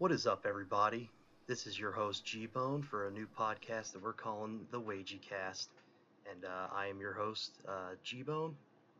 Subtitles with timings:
[0.00, 1.10] What is up, everybody?
[1.46, 5.66] This is your host Gbone for a new podcast that we're calling the Wagiecast,
[6.24, 8.54] and uh, I am your host uh, Gbone,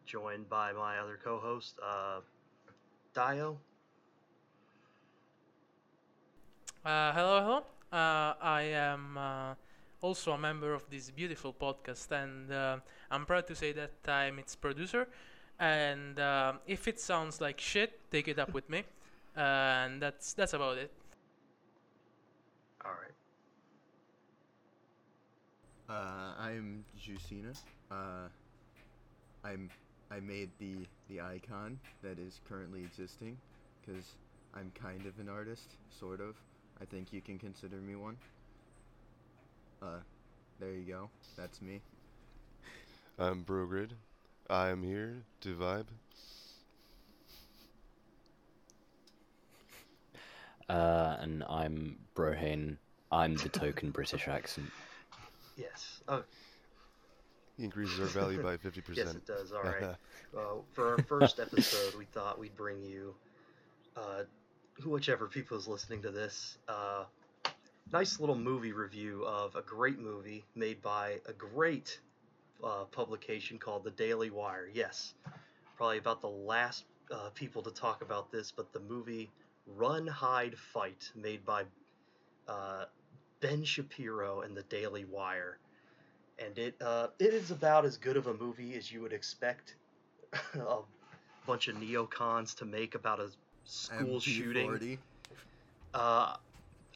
[0.05, 2.21] joined by my other co-host uh,
[3.15, 3.57] Dio.
[6.85, 7.63] Uh, hello, hello.
[7.91, 9.55] Uh, I am uh,
[10.03, 12.77] also a member of this beautiful podcast, and uh,
[13.11, 15.09] I'm proud to say that I'm its producer.
[15.59, 16.21] And
[16.67, 18.85] if it sounds like shit, take it up with me.
[19.37, 20.93] And that's that's about it.
[22.85, 23.15] All right.
[25.89, 27.57] Uh, I'm Jucina.
[27.91, 28.29] Uh,
[29.45, 29.71] I'm
[30.11, 33.37] I made the the icon that is currently existing
[33.81, 34.05] because
[34.55, 36.37] I'm kind of an artist, sort of.
[36.81, 38.17] I think you can consider me one.
[39.83, 40.01] Uh,
[40.59, 41.11] there you go.
[41.37, 41.81] That's me.
[43.19, 43.93] I'm Prograde.
[44.49, 45.87] I am here to vibe.
[50.71, 52.77] Uh, and I'm Broehain.
[53.11, 54.71] I'm the token British accent.
[55.57, 56.01] Yes.
[56.07, 56.23] Oh,
[57.57, 58.97] He increases our value by 50%.
[58.97, 59.53] yes, it does.
[59.53, 59.97] All right.
[60.33, 63.17] Well, for our first episode, we thought we'd bring you,
[63.97, 64.23] uh,
[64.87, 67.03] whichever people is listening to this, uh,
[67.93, 71.99] nice little movie review of a great movie made by a great
[72.63, 74.69] uh, publication called The Daily Wire.
[74.73, 75.15] Yes,
[75.77, 79.29] probably about the last uh, people to talk about this, but the movie
[79.77, 81.65] Run, Hide, Fight, made by
[82.49, 82.85] uh,
[83.41, 85.59] Ben Shapiro and The Daily Wire.
[86.39, 89.75] And it uh, it is about as good of a movie as you would expect
[90.55, 90.79] a
[91.47, 93.29] bunch of neocons to make about a
[93.65, 94.71] school shooting.
[94.71, 94.99] MP40.
[95.93, 96.37] Uh,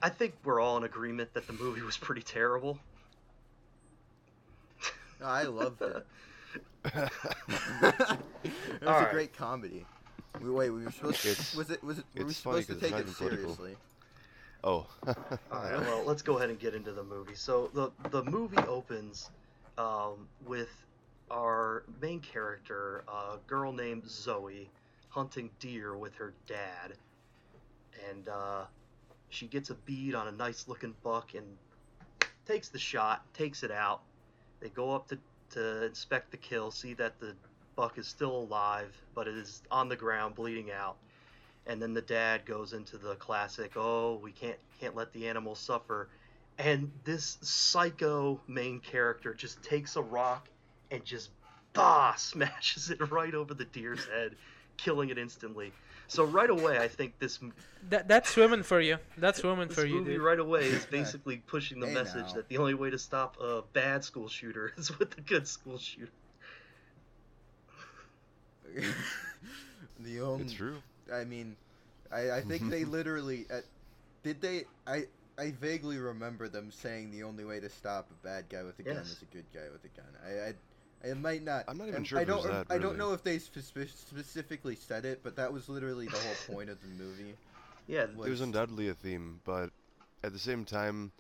[0.03, 2.79] I think we're all in agreement that the movie was pretty terrible.
[5.23, 6.07] I loved it.
[6.85, 7.11] it was
[8.83, 9.11] a Alright.
[9.11, 9.87] great comedy.
[10.41, 11.31] We, wait, we were supposed to.
[11.31, 11.83] It's- was it?
[11.83, 12.05] Was it?
[12.17, 13.55] Were we funny supposed to 'cause it's take it even political.
[13.55, 13.77] seriously?
[14.65, 14.87] oh.
[15.07, 15.17] All
[15.53, 17.35] right, well, let's go ahead and get into the movie.
[17.35, 19.31] So the the movie opens
[19.79, 20.71] um, with
[21.31, 24.69] our main character, a girl named Zoe,
[25.09, 26.95] hunting deer with her dad,
[28.11, 28.65] and uh,
[29.31, 31.47] she gets a bead on a nice looking buck and
[32.47, 34.03] takes the shot, takes it out.
[34.61, 35.19] They go up to
[35.51, 37.35] to inspect the kill, see that the
[37.77, 40.97] buck is still alive, but it is on the ground, bleeding out
[41.67, 45.55] and then the dad goes into the classic oh we can't can't let the animal
[45.55, 46.09] suffer
[46.59, 50.49] and this psycho main character just takes a rock
[50.91, 51.31] and just
[51.73, 54.37] bah smashes it right over the deer's head
[54.77, 55.73] killing it instantly
[56.07, 57.39] so right away i think this,
[57.89, 58.99] That that's women for you.
[59.17, 60.21] That's women this for you, movie dude.
[60.23, 62.33] right away is basically pushing the Hey message now.
[62.35, 65.79] that the only way to stop a bad school shooter is with a good school
[65.79, 66.13] shooter
[70.01, 70.45] the only.
[70.45, 70.77] it's true.
[71.13, 71.57] I mean,
[72.13, 73.61] I, I think they literally uh,
[74.23, 74.65] did they.
[74.87, 75.05] I
[75.39, 78.83] I vaguely remember them saying the only way to stop a bad guy with a
[78.83, 79.07] gun Yes.
[79.13, 80.07] is a good guy with a gun.
[80.25, 80.55] I I,
[81.11, 81.65] it might not.
[81.69, 82.37] I'm not even sure I don't.
[82.43, 85.69] was that, I don't know if they spe- spe- specifically said it, but that was
[85.69, 87.35] literally the whole point of the movie.
[87.87, 89.71] yeah Was- It was undoubtedly a theme, but
[90.23, 91.13] at the same time,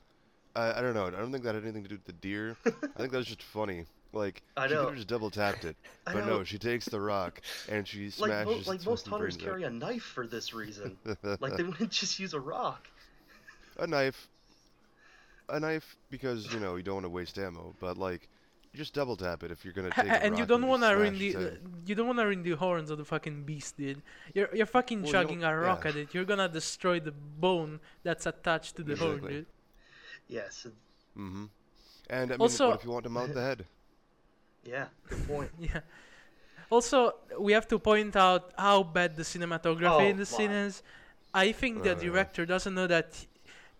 [0.57, 1.07] I, I don't know.
[1.07, 2.57] I don't think that had anything to do with the deer.
[2.67, 3.87] I think that was just funny.
[4.15, 4.87] Like, I she could know.
[4.87, 5.77] have just double tapped it.
[6.07, 6.39] But know.
[6.39, 9.43] no, she takes the rock and she like, smashes mo- like its most hunters brains
[9.43, 9.49] out.
[9.51, 10.97] carry a knife for this reason
[11.41, 12.89] like they wouldn't just use a rock
[13.79, 14.29] a knife.
[15.49, 18.29] A knife because, you know, you don't want to waste ammo, but like
[18.73, 20.91] you just double tap it if you're gonna take a and you don't want to
[20.91, 21.59] ruin the head.
[21.87, 24.03] you don't want to ruin the horns of the fucking beast, dude.
[24.35, 25.91] You're you're fucking Well, chugging don't- a rock yeah.
[25.91, 26.15] at it.
[26.15, 29.47] You're gonna destroy the bone that's attached to the horn, dude.
[30.29, 30.67] yes
[31.17, 31.45] Mm-hmm.
[32.11, 33.65] And I mean, Also- what if you want to mount the head?
[34.65, 35.81] Yeah good point Yeah.
[36.71, 40.83] Also, we have to point out how bad the cinematography Oh, in the scene is.
[41.33, 41.95] I think the Uh.
[42.07, 43.09] director doesn't know that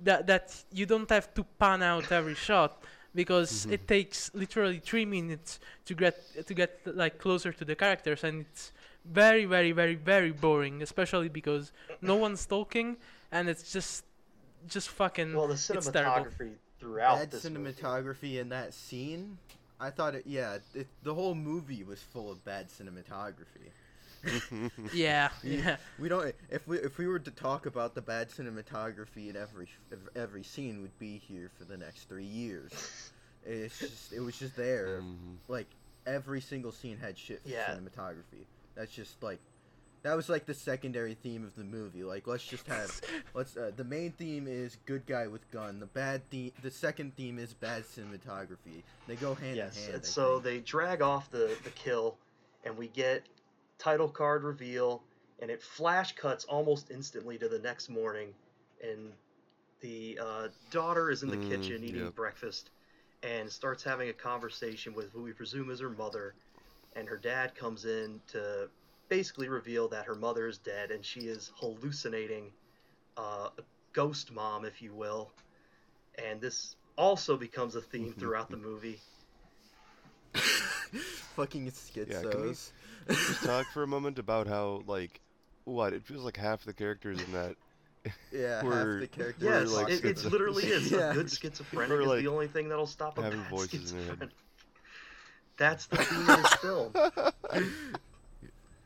[0.01, 2.83] that that you don't have to pan out every shot
[3.15, 3.73] because Mhm.
[3.73, 6.15] it takes literally three minutes to get
[6.47, 8.73] to get like closer to the characters, and it's
[9.05, 10.83] very, very, very, very boring.
[10.83, 12.97] Especially because no one's talking,
[13.33, 14.05] and it's just
[14.69, 15.35] just fucking.
[15.35, 17.73] well the it's cinematography throughout Bad this movie.
[17.73, 19.39] cinematography in that scene.
[19.85, 20.25] I thought it.
[20.27, 23.71] Yeah, it, the whole movie was full of bad cinematography.
[24.95, 25.77] Yeah, We- yeah.
[25.99, 26.35] We don't.
[26.51, 29.69] If we if we were to talk about the bad cinematography in every
[30.17, 32.73] every scene, we'd be here for the next three years.
[33.45, 35.03] It's just it was just there.
[35.03, 35.37] Mhm.
[35.49, 35.67] Like
[36.07, 37.67] every single scene had shit Yeah.
[37.75, 38.47] cinematography.
[38.75, 39.41] That's just like
[40.05, 42.05] that was like the secondary theme of the movie.
[42.05, 43.01] Like let's just have
[43.35, 45.81] let's uh, the main theme is good guy with gun.
[45.81, 48.85] The bad theme the second theme is bad cinematography.
[49.09, 49.95] They go hand Yes, in hand.
[49.97, 50.45] and I so think.
[50.45, 52.19] they drag off the, the kill,
[52.65, 53.25] and we get
[53.79, 55.03] title card reveal,
[55.41, 58.35] and it flash cuts almost instantly to the next morning,
[58.83, 59.13] and
[59.81, 62.15] the uh, daughter is in the Mm, kitchen eating yep.
[62.15, 62.71] breakfast,
[63.23, 66.35] and starts having a conversation with who we presume is her mother,
[66.97, 68.69] and her dad comes in to
[69.09, 72.51] basically reveal that her mother is dead and she is hallucinating
[73.17, 73.63] uh, a
[73.93, 75.31] ghost mom, if you will,
[76.25, 79.01] and this also becomes a theme throughout the movie.
[80.35, 82.71] Fucking Yeah, can we- schizos.
[83.09, 85.21] Just talk for a moment about how like
[85.65, 87.55] what it feels like half the characters in that.
[88.33, 89.45] yeah, half We're- the characters.
[89.45, 90.91] We're Yes, like it, it literally is.
[90.91, 91.11] Yeah.
[91.11, 93.93] A good schizophrenic We're is like the only thing that'll stop a having bad voices
[93.93, 94.35] in schizophrenic.
[95.57, 96.93] That's the theme of this film.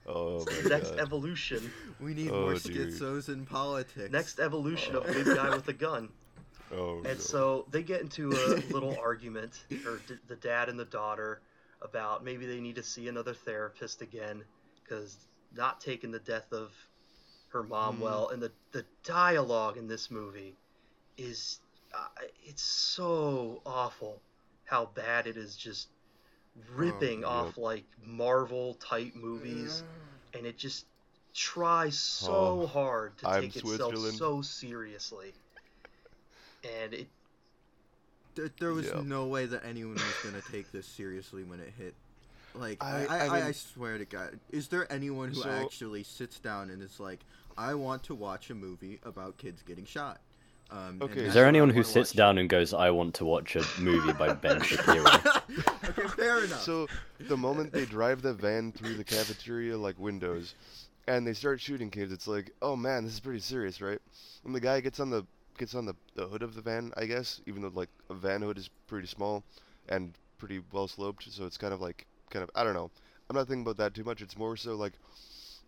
[0.08, 1.00] Oh my next god.
[1.00, 1.70] evolution.
[2.00, 2.88] We need Oh, more dude.
[2.90, 4.12] schizos in politics.
[4.12, 5.12] Next evolution of Oh.
[5.12, 6.08] big guy with a gun.
[6.70, 7.08] Oh no.
[7.10, 11.40] And so they get into a little argument, or d- the dad and the daughter,
[11.81, 14.44] about maybe they need to see another therapist again,
[14.84, 15.16] because
[15.56, 16.70] not taking the death of
[17.52, 18.02] her mom Hmm.
[18.02, 18.28] well.
[18.28, 20.56] And the, the dialogue in this movie
[21.16, 21.58] is,
[21.94, 22.06] uh,
[22.44, 24.20] it's so awful
[24.64, 25.88] how bad it is just
[26.69, 29.82] Um, ripping Oh, off like Marvel type movies.
[30.32, 30.38] Mm.
[30.38, 30.87] And it just
[31.34, 32.32] tries so
[32.62, 35.32] Oh, hard to I'm take itself so seriously.
[36.82, 37.06] And it
[38.34, 39.05] There, there was Yep.
[39.05, 41.94] no way that anyone was gonna take this seriously when it hit.
[42.55, 45.49] Like I, I- I, I I, I swear to God, is there anyone who So-
[45.50, 47.20] actually sits down and is like,
[47.56, 50.20] I want to watch a movie about kids getting shot?
[50.70, 53.56] Um, Okay, Is there anyone who sits watch." down and goes, "I want to watch
[53.56, 55.05] a movie by Ben Shapiro"?
[55.06, 56.61] okay, fair enough.
[56.62, 56.87] So
[57.20, 60.55] the moment they drive the van through the cafeteria like windows,
[61.06, 63.99] and they start shooting kids, it's like, oh man, this is pretty serious, right?
[64.43, 65.25] When the guy gets on the
[65.56, 68.43] gets on the, the hood of the van, I guess, even though like a van
[68.43, 69.43] hood is pretty small
[69.88, 72.91] and pretty well sloped, so it's kind of like kind of I don't know.
[73.31, 74.20] I'm not thinking about that too much.
[74.23, 74.93] It's more so like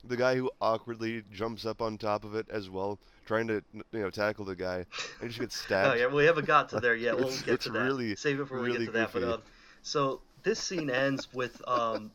[0.04, 3.62] the guy who awkwardly jumps up on top of it as well, trying to
[3.92, 4.84] you know tackle the guy,
[5.20, 5.86] and just gets stabbed.
[5.94, 6.00] Oh stabbed.
[6.12, 7.14] yeah, we haven't got to there yet.
[7.18, 7.84] We'll It's- get it's to that.
[7.84, 9.12] really- Save it for when we get to that.
[9.12, 9.42] But um,
[9.82, 12.10] so this scene ends with um,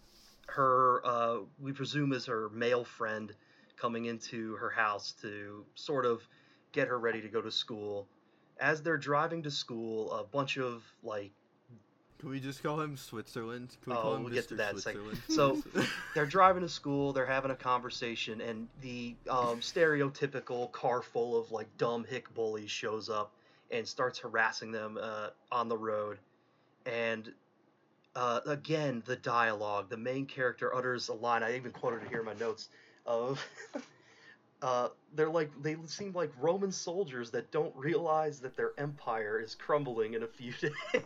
[0.48, 3.34] her, uh, we presume is her male friend,
[3.78, 6.22] coming into her house to sort of
[6.72, 8.08] get her ready to go to school.
[8.60, 11.32] As they're driving to school, a bunch of like
[12.20, 13.76] Can we just call him Switzerland?
[13.84, 15.22] Can we Oh, we'll get to that second.
[15.30, 15.62] So-
[16.16, 21.52] they're driving to school, they're having a conversation, and the um, stereotypical car full of
[21.52, 23.34] like dumb hick bullies shows up
[23.72, 26.18] and starts harassing them uh, on the road.
[26.86, 27.32] And
[28.16, 32.20] uh, again, the dialogue, the main character utters a line, I even quoted it here
[32.20, 32.70] in my notes,
[33.06, 33.46] of.
[34.66, 39.54] Uh, they're like they seem like Roman soldiers that don't realize that their empire is
[39.54, 41.04] crumbling in a few days.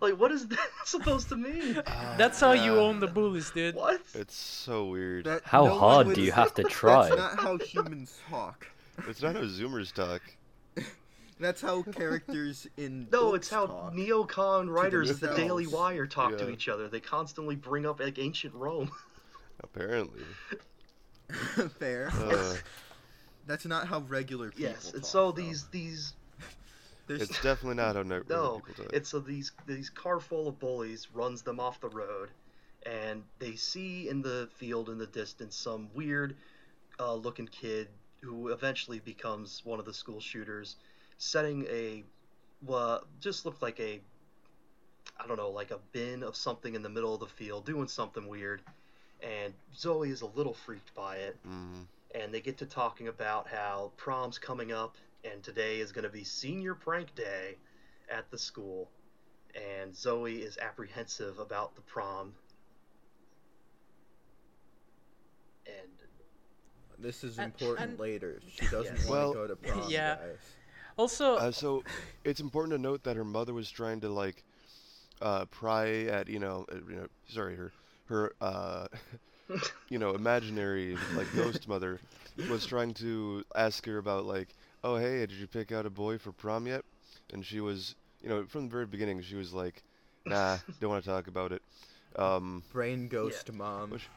[0.00, 1.74] like, what is that supposed to mean?
[2.16, 3.74] That's how you own the bullies, dude.
[3.74, 4.00] What?
[4.14, 5.26] It's so weird.
[5.26, 7.10] That- How no hard do you have to try?
[7.10, 8.66] That's not how humans talk.
[9.06, 10.22] It's not how Zoomers talk.
[11.38, 13.92] That's how characters in No, books it's how talk.
[13.92, 15.66] neocon writers at the Daily.
[15.66, 16.88] Wire talk to each other.
[16.88, 18.90] They constantly bring up like ancient Rome.
[19.60, 20.22] Apparently.
[21.78, 22.10] Fair.
[22.12, 22.54] Uh,
[23.46, 25.42] That's not how regular people yes, and talk, so though.
[25.42, 26.14] these these
[27.06, 28.92] There's it's definitely not how no, no, people talk.
[28.92, 32.30] it's so these these car full of bullies runs them off the road,
[32.84, 36.36] and they see in the field in the distance some weird
[37.00, 37.88] uh, looking kid
[38.20, 40.76] who eventually becomes one of the school shooters,
[41.18, 42.04] setting a
[42.66, 44.00] well just looked like a
[45.18, 47.88] I don't know like a bin of something in the middle of the field doing
[47.88, 48.62] something weird,
[49.22, 51.86] and Zoe is a little freaked by it Mhm.
[52.14, 56.08] and they get to talking about how prom's coming up and today is going to
[56.10, 57.56] be senior prank day
[58.08, 58.88] at the school
[59.54, 62.34] and zoe is apprehensive about the prom
[65.66, 65.88] and
[66.98, 68.40] This is important and- later.
[68.48, 69.06] She doesn't Yes.
[69.06, 70.16] want Well- to go to prom, Yeah.
[70.16, 70.38] guys.
[70.96, 71.84] Also, Uh, so
[72.24, 74.44] it's important to note that her mother was trying to like
[75.20, 77.72] uh, pry at you know uh, you know sorry her
[78.08, 78.86] her uh,
[79.88, 82.00] you know imaginary like ghost mother
[82.50, 84.48] was trying to ask her about like
[84.84, 86.84] oh hey did you pick out a boy for prom yet
[87.32, 89.82] and she was you know from the very beginning she was like
[90.26, 91.62] nah don't want to talk about it
[92.16, 93.90] um, Brain ghost mom.
[93.90, 94.08] Which-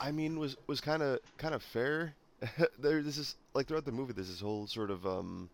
[0.00, 2.14] I mean, was was kind of kind of fair.
[2.78, 4.12] there, this is like throughout the movie.
[4.12, 5.48] There's this whole sort of um.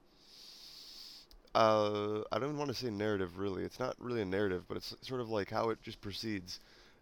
[1.54, 3.38] Uh, I don't want to say narrative.
[3.38, 6.58] Really, it's not really a narrative, but it's sort of like how it just proceeds.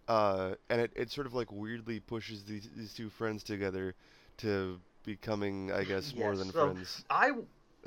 [0.08, 3.94] Uh, and it, it sort of like weirdly pushes these these two friends together
[4.38, 7.04] to becoming, I guess, more Yes, than so- friends.
[7.10, 7.32] i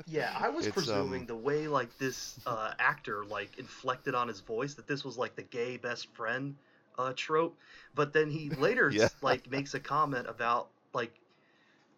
[0.06, 4.28] yeah i was It's, presuming um, the way like this uh, actor like inflected on
[4.28, 6.56] his voice that this was like the gay best friend
[6.98, 7.58] uh, trope
[7.94, 9.08] but then he later Yeah.
[9.22, 11.12] like makes a comment about like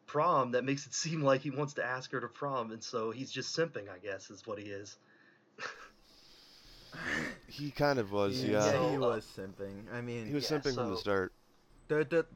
[0.06, 3.10] prom that makes it seem like he wants to ask her to prom, and so
[3.10, 4.96] he's just simping, I guess, is what he is.
[7.49, 8.90] He kind of was, yeah, yeah.
[8.90, 9.92] He was simping.
[9.92, 11.33] I mean, He was Yeah, simping from the so- start.
[11.88, 12.26] the the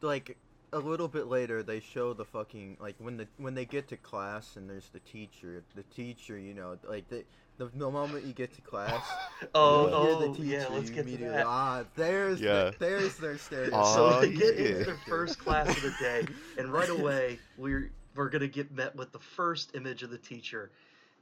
[0.00, 0.36] like
[0.72, 3.96] a little bit later they show the fucking like when the when they get to
[3.98, 7.22] class and there's the teacher the teacher you know like the
[7.58, 9.04] the, the moment you get to class
[9.54, 11.46] Oh, you hear oh, the teacher, yeah, let's you get to immediately, that.
[11.46, 12.70] ah there's Yeah.
[12.70, 14.70] the, there's their stereotype Aw, so they get gay.
[14.72, 16.24] into their first class of the day,
[16.56, 20.70] and right away we're we're gonna get met with the first image of the teacher.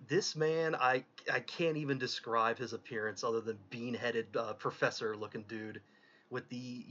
[0.09, 5.80] This man, I I can't even describe his appearance other than bean-headed uh, professor-looking dude
[6.30, 6.85] with the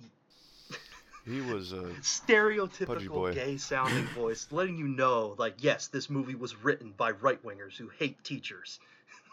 [1.25, 6.55] He was uh, Pudgy stereotypical gay-sounding voice, letting you know, like, yes, this movie was
[6.63, 8.79] written by right-wingers who hate teachers.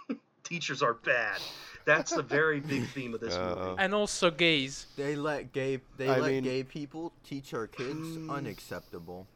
[0.45, 1.38] teachers are bad.
[1.85, 3.76] That's the very big theme of this Uh, movie.
[3.83, 4.87] And also gays.
[4.97, 8.30] they let gay they I let mean- gay people teach our kids Mm.
[8.30, 9.26] unacceptable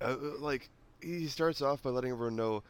[0.00, 0.68] uh, like
[1.00, 2.62] he starts off by letting everyone know,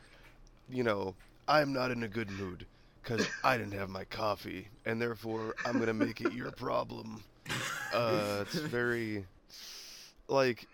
[0.70, 1.14] you know,
[1.46, 2.66] I'm not in a good mood
[3.02, 7.22] because I didn't have my coffee, and therefore I'm gonna make it your problem.
[7.92, 9.24] Uh, it's very
[10.28, 10.66] like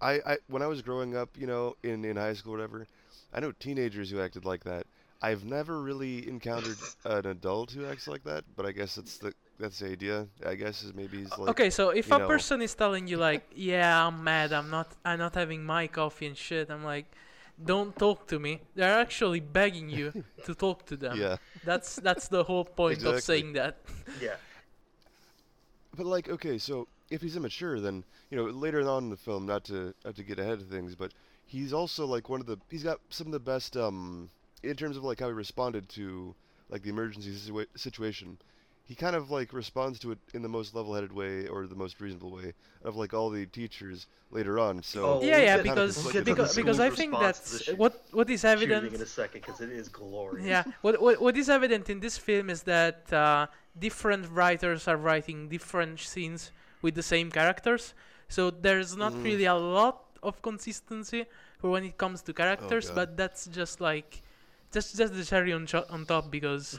[0.00, 2.86] I, I when I was growing up, you know, in in high school or whatever,
[3.32, 4.86] I know teenagers who acted like that.
[5.22, 9.32] I've never really encountered an adult who acts like that, but I guess it's the
[9.58, 10.28] that's the idea.
[10.44, 13.16] I guess is maybe he's like okay, so if a know- person is telling you
[13.16, 14.52] like, "Yeah, I'm mad.
[14.52, 14.88] I'm not.
[15.04, 17.06] I'm not having my coffee and shit," I'm like,
[17.64, 21.18] "Don't talk to me." They're actually begging you to talk to them.
[21.18, 21.36] yeah.
[21.64, 23.78] That's that's the whole point of saying that.
[24.20, 24.36] Yeah.
[25.96, 29.46] But like, okay, so if he's immature, then you know later on in the film,
[29.46, 31.12] not to not to get ahead of things, but
[31.44, 34.30] he's also like one of the he's got some of the best um
[34.62, 36.34] in terms of like how he responded to
[36.68, 38.38] like the emergency situa- situation.
[38.88, 42.00] He kind of like responds to it in the most level-headed way or the most
[42.00, 44.80] reasonable way of like all the teachers later on.
[44.82, 47.74] So Oh, yeah, yeah, because we'll get to the because because I think that's the
[47.82, 48.94] what what is shooting evident.
[48.94, 50.46] in a second because it is glorious.
[50.46, 53.46] Yeah, what, what what is evident in this film is that uh,
[53.86, 56.52] different writers are writing different scenes
[56.82, 57.92] with the same characters,
[58.28, 59.24] so there's not Mhm.
[59.24, 61.26] really a lot of consistency
[61.58, 62.94] for when it comes to characters, God.
[62.98, 64.22] but that's just like
[64.70, 66.78] just just the cherry on cho- on top because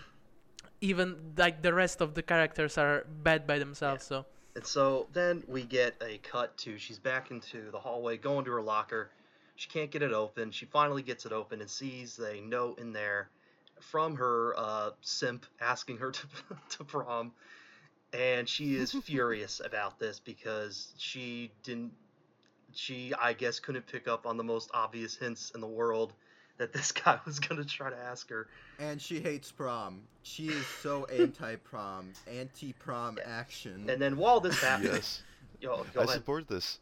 [0.82, 4.06] even like the rest of the characters are bad by themselves.
[4.06, 8.46] So And so then we get a cut to she's back into the hallway, going
[8.46, 9.12] to her locker.
[9.56, 10.52] She can't get it open.
[10.52, 13.30] She finally gets it open and sees a note in there
[13.80, 16.28] from her uh, simp asking her to,
[16.70, 17.32] to prom.
[18.14, 21.94] And she is furious about this because she didn't,
[22.74, 26.14] she, I guess, couldn't pick up on the most obvious hints in the world
[26.58, 28.48] that this guy was going to try to ask her.
[28.80, 34.92] and she hates prom she is so anti-prom anti-prom action And then while this happens,
[34.94, 35.22] yes,
[35.62, 36.16] yo, go I ahead.
[36.16, 36.80] support this.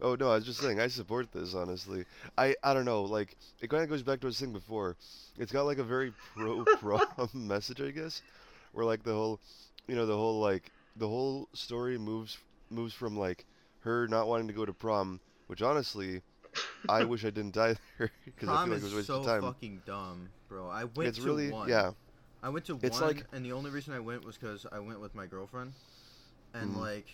[0.00, 1.54] oh no, I was just saying I support this.
[1.54, 2.04] Honestly,
[2.36, 3.02] I I don't know.
[3.02, 4.96] Like it kind of goes back to what I was saying before.
[5.38, 8.22] It's got like a very pro prom message, I guess,
[8.72, 9.40] where like the whole,
[9.86, 12.38] you know, the whole like the whole story moves
[12.70, 13.44] moves from like
[13.80, 16.22] her not wanting to go to prom, which honestly,
[16.88, 19.08] I wish I didn't die there because I feel like it was a is waste
[19.08, 19.54] so of time.
[19.54, 21.92] fucking dumb bro i went It's to really one yeah.
[22.42, 24.78] I went to It's one, like- and the only reason I went was because I
[24.78, 25.74] went with my girlfriend,
[26.54, 26.76] and Mhm.
[26.76, 27.08] like,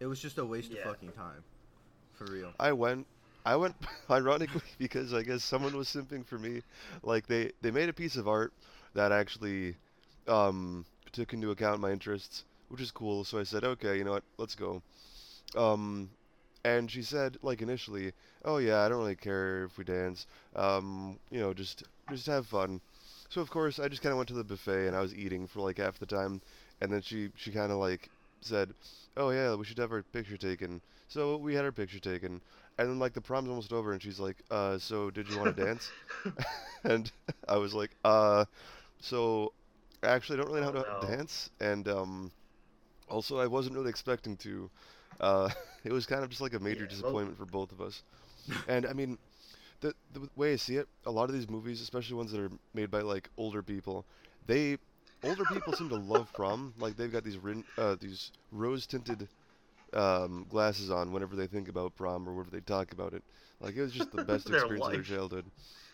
[0.00, 0.74] it was just a waste Yeah.
[0.74, 1.44] of fucking time,
[2.12, 2.54] for real.
[2.58, 3.06] I went
[3.44, 3.76] I went
[4.10, 6.62] ironically because I guess someone was simping for me.
[7.02, 8.54] Like they they made a piece of art
[8.94, 9.76] that actually
[10.26, 13.24] um took into account my interests, which is cool.
[13.24, 14.24] So I said, "Okay, you know what?
[14.38, 14.82] Let's go."
[15.56, 16.10] Um
[16.64, 18.12] and she said like initially,
[18.44, 20.26] "Oh yeah, I don't really care if we dance.
[20.56, 22.80] Um, you know, just just have fun."
[23.30, 25.46] So of course, I just kind of went to the buffet and I was eating
[25.46, 26.40] for like half the time,
[26.80, 28.74] and then she she kind of like said,
[29.16, 32.40] "Oh yeah, we should have our picture taken." So we had our picture taken,
[32.78, 35.54] and then like the prom's almost over, and she's like, "Uh, so did you want
[35.54, 35.92] to dance?"
[36.84, 37.10] and
[37.48, 38.44] I was like, "Uh,
[39.00, 39.52] so
[40.02, 41.06] I don't really know Oh, how to no.
[41.06, 42.32] dance, and um,
[43.08, 44.70] also I wasn't really expecting to.
[45.20, 45.48] Uh,
[45.84, 48.02] it was kind of just like a major Yeah, well- disappointment for both of us.
[48.68, 49.18] and I mean,
[49.80, 52.50] the the way I see it, a lot of these movies, especially ones that are
[52.74, 54.04] made by like older people,
[54.46, 54.78] they
[55.24, 56.74] older people seem to love prom.
[56.78, 59.28] Like they've got these rin- uh, these rose tinted
[59.92, 63.22] um, glasses on whenever they think about prom or whenever they talk about it.
[63.60, 65.44] Like it was just the best Their experience of their childhood.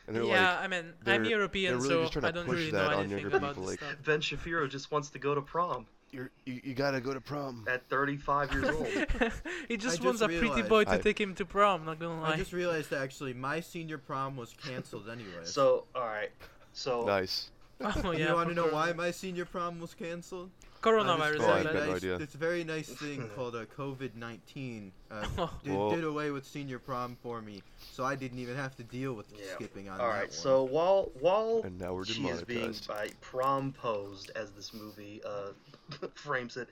[0.07, 2.47] And they're yeah, like, I mean, I'm European, really so just trying to I don't
[2.47, 4.05] push really that know on anything younger about people, this like- stuff.
[4.07, 7.67] Ben Shapiro just wants to go to prom You're, you you gotta go to prom.
[7.69, 8.87] at 35 years old.
[9.69, 11.85] he just just wants a pretty realized- boy to I- take him to prom.
[11.85, 12.33] Not gonna lie.
[12.33, 15.45] I just realized actually my senior prom was canceled anyway.
[15.45, 16.31] So, all right.
[16.73, 17.51] So, Nice.
[17.81, 20.51] oh you want to know why my senior prom was canceled?
[20.89, 21.41] Coronavirus.
[21.41, 22.19] Oh, I I no nice, idea.
[22.19, 25.27] This very nice thing called a COVID nineteen uh,
[25.65, 25.91] did, Whoa.
[25.97, 29.27] did away with senior prom for me, so I didn't even have to deal with
[29.31, 29.55] Yeah.
[29.55, 30.31] skipping on All that right, one.
[30.33, 32.91] so while while And now we're she is being demonetized.
[32.91, 35.53] uh, prom posed, as this movie uh,
[36.15, 36.69] frames it,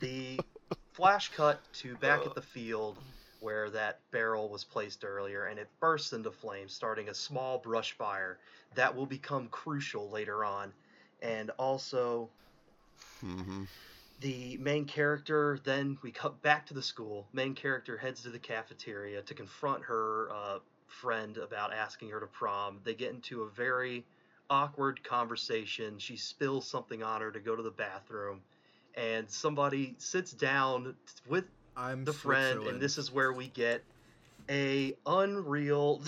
[0.00, 0.40] the
[0.92, 2.98] flash cut to back at the field
[3.40, 7.92] where that barrel was placed earlier, and it bursts into flames, starting a small brush
[7.92, 8.38] fire
[8.74, 10.72] that will become crucial later on,
[11.22, 12.28] and also
[13.20, 13.64] hmm
[14.20, 17.28] the main character then we cut back to the school.
[17.32, 22.26] Main character heads to the cafeteria to confront her uh, friend about asking her to
[22.26, 22.80] prom.
[22.84, 24.04] They get into a very
[24.50, 25.98] awkward conversation.
[25.98, 28.40] She spills something on her to go to the bathroom.
[28.96, 30.96] And somebody sits down
[31.28, 31.44] with
[31.76, 33.84] I'm the friend and this is where we get
[34.50, 36.02] a unreal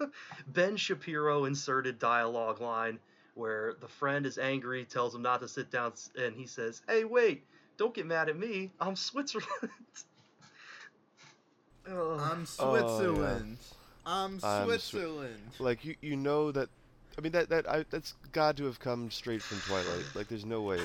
[0.46, 2.98] ben shapiro inserted dialogue line
[3.38, 7.04] where the friend is angry tells him not to sit down and he says hey
[7.04, 7.44] wait
[7.76, 9.48] don't get mad at me i'm switzerland
[11.86, 12.44] I'm Oh, yeah.
[12.44, 13.56] Switzerland.
[14.04, 15.40] I'm I'm Swi- Switzerland.
[15.58, 16.68] Like you, you know that.
[17.16, 20.04] I mean that that I, that's got to have come straight from Twilight.
[20.14, 20.80] Like there's no way.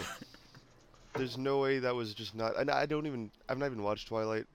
[1.15, 2.57] There's no way that was just not.
[2.57, 3.31] And I don't even.
[3.49, 4.45] I've not even watched Twilight.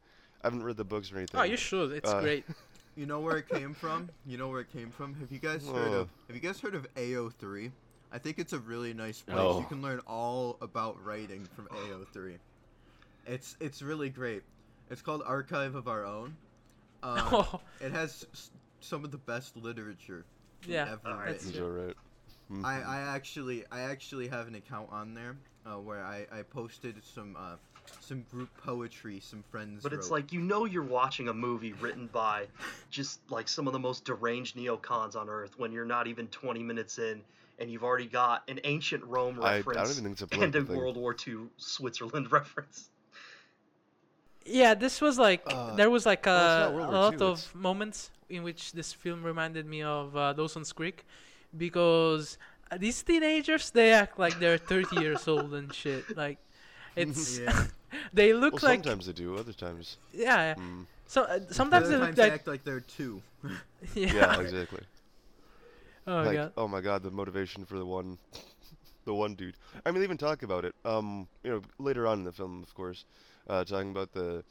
[0.42, 1.38] I haven't read the books or anything.
[1.38, 1.92] Oh, you should.
[1.92, 2.44] It's Uh, great.
[2.96, 4.08] You know where it came from?
[4.26, 5.14] You know where it came from?
[5.20, 6.00] Have you guys heard Oh.
[6.00, 7.70] of Have you guys heard of AO3?
[8.12, 9.38] I think it's a really nice place.
[9.38, 9.60] Oh.
[9.60, 12.38] You can learn all about writing from AO3.
[13.26, 14.42] It's it's really great.
[14.90, 16.36] It's called Archive of Our Own.
[17.02, 18.50] Um, oh, it has s-
[18.80, 20.24] some of the best literature
[20.66, 20.92] yeah.
[20.92, 21.32] ever Alright.
[21.32, 21.50] written.
[21.50, 21.96] He's alright.
[22.50, 22.64] Mhm.
[22.64, 25.36] I, I actually I actually have an account on there
[25.66, 27.56] uh, where I, I posted some uh,
[28.00, 32.06] some group poetry some friends but it's like you know you're watching a movie written
[32.12, 32.46] by
[32.90, 36.62] just like some of the most deranged neocons on earth when you're not even 20
[36.62, 37.22] minutes in
[37.58, 40.40] and you've already got an ancient rome I, I reference don't even think it's a
[40.44, 40.76] and a thing.
[40.76, 42.90] world war ii switzerland reference
[44.44, 47.54] Yeah, this was like Uh, there was like a, not a lot II, of it's-
[47.54, 51.04] moments in which this film reminded me of uh, Dawson's Creek,
[51.56, 52.36] because
[52.78, 56.04] these teenagers they act like they're 30 years old and shit.
[56.16, 56.38] Like,
[56.96, 57.64] it's yeah.
[58.12, 59.36] they Well, look like sometimes they do.
[59.36, 59.96] Other times.
[60.12, 60.54] yeah.
[60.54, 60.84] Mm.
[61.06, 63.22] So uh, sometimes they look times they like act like they're two.
[63.94, 64.12] yeah.
[64.14, 64.84] Yeah, exactly.
[66.08, 66.52] Oh like, god.
[66.56, 68.18] oh my god, the motivation for the one,
[69.04, 69.56] the one dude.
[69.84, 70.74] I mean, they even talk about it.
[70.84, 73.04] Um, you know, later on in the film, of course,
[73.48, 74.44] uh, talking about the,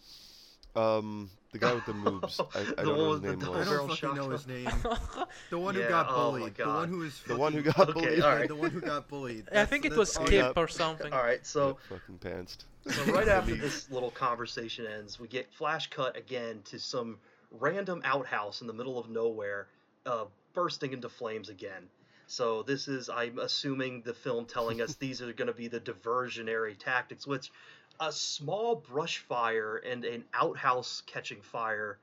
[0.75, 2.39] um, the guy with the moves.
[2.55, 4.69] I, I don't know his the name double I don't fucking know his name.
[5.49, 6.55] The one Yeah, who got oh bullied.
[6.55, 8.21] The one who was The one who got Okay, bullied.
[8.21, 8.47] all Yeah, right.
[8.47, 9.45] the one who got bullied.
[9.55, 10.57] I think it was Skip Yep.
[10.57, 11.13] or something.
[11.13, 12.65] all right so Got fucking pantsed.
[12.85, 17.17] So right after this little conversation ends, we get flash cut again to some
[17.51, 19.67] random outhouse in the middle of nowhere,
[20.05, 20.25] uh,
[20.57, 21.83] bursting into flames again.
[22.25, 25.79] So this is, I'm assuming, the film telling us these are going to be the
[25.79, 27.51] diversionary tactics, which
[27.99, 31.99] a small brush fire and an outhouse catching fire.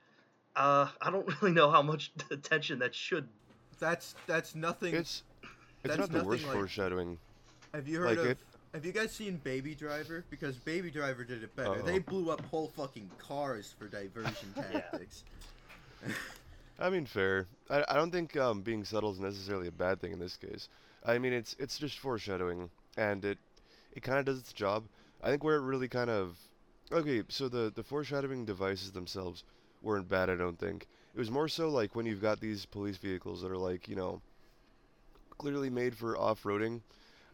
[0.55, 3.29] Uh, I don't really know how much attention that should.
[3.81, 4.95] That's that's nothing.
[4.95, 5.25] It's,
[5.83, 7.19] it's That's not the worst like- foreshadowing.
[7.75, 8.27] have you heard like of?
[8.27, 8.39] it-
[8.73, 10.25] Have you guys seen Baby Driver?
[10.31, 11.71] Because Baby Driver did it better.
[11.81, 11.83] Uh-oh.
[11.83, 15.25] They blew up whole fucking cars for diversion tactics.
[16.79, 17.49] I mean, fair.
[17.69, 20.69] I, I don't think um, being subtle is necessarily a bad thing in this case.
[21.05, 23.39] I mean, it's it's just foreshadowing, and it
[23.93, 24.85] it kind of does its job.
[25.23, 26.39] I think where it really kind of
[26.93, 27.23] okay.
[27.29, 29.45] So the the foreshadowing devices themselves
[29.83, 30.31] weren't bad.
[30.31, 33.51] I don't think it was more so like when you've got these police vehicles that
[33.51, 34.21] are like you know
[35.39, 36.81] clearly made for off-roading,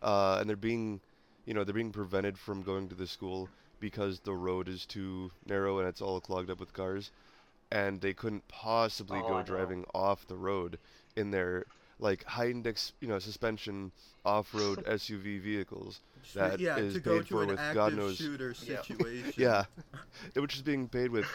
[0.03, 1.01] uh, and they're being
[1.47, 3.49] you know they're being prevented from going to the school
[3.81, 7.11] because the road is too narrow and it's all clogged up with cars
[7.73, 9.45] and they couldn't possibly Oh, I go know.
[9.45, 10.79] driving off the road
[11.17, 11.65] in their
[11.99, 13.93] like high index, you know, suspension
[14.25, 16.01] off-road SUV vehicles.
[16.35, 18.83] That yeah, is to go paid to for an with active God knows- shooter Yeah.
[18.83, 19.33] situation.
[19.37, 19.65] Yeah,
[20.35, 21.27] which is being paid with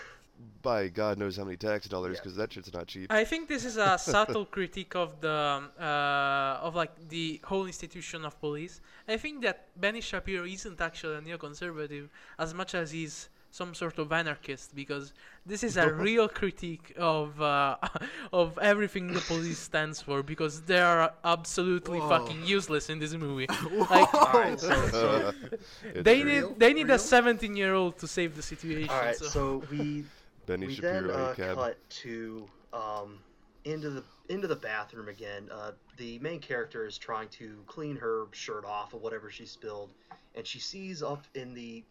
[0.61, 2.21] by God knows how many tax dollars Yeah.
[2.23, 3.09] because that shit's not cheap.
[3.11, 8.25] I think this is a subtle critique of the uh, of like the whole institution
[8.25, 8.81] of police.
[9.07, 13.97] I think that Benny Shapiro isn't actually a neoconservative as much as he's some sort
[13.99, 15.13] of anarchist because
[15.45, 17.77] this is a real critique of uh,
[18.33, 22.09] of everything the police stands for because they are absolutely Whoa.
[22.09, 23.45] fucking useless in this movie.
[23.77, 24.05] Whoa!
[24.13, 25.33] All right, so, so
[25.83, 26.55] It's they need Real?
[26.57, 26.95] they need Real?
[26.95, 28.89] a 17 year old to save the situation.
[28.89, 29.25] all right, so.
[29.35, 30.03] so we
[30.45, 31.55] Benny we Shapiro then uh, cab.
[31.55, 33.19] cut to um,
[33.63, 35.43] into the into the bathroom again.
[35.49, 39.91] Uh, the main character is trying to clean her shirt off of whatever she spilled,
[40.35, 41.83] and she sees up in the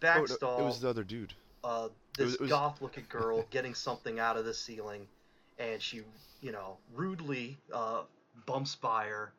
[0.00, 1.32] back Oh, no, it was the other dude.
[1.64, 5.06] uh, this was- goth-looking girl getting something out of the ceiling,
[5.58, 6.02] and she,
[6.40, 8.02] you know, rudely uh,
[8.46, 9.32] bumps by her,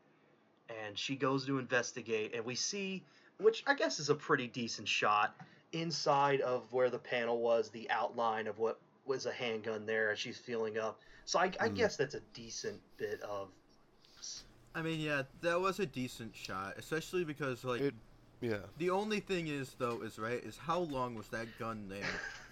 [0.86, 3.04] and she goes to investigate, and we see
[3.40, 5.36] which I guess is a pretty decent shot
[5.72, 10.18] inside of where the panel was, the outline of what was a handgun there as
[10.18, 11.00] she's feeling up.
[11.26, 11.76] So I, I Mm.
[11.76, 13.50] guess that's a decent bit of.
[14.74, 17.94] I mean, yeah, that was a decent shot, especially because like It-
[18.42, 18.58] Yeah.
[18.78, 22.04] the only thing is though is right is how long was that gun there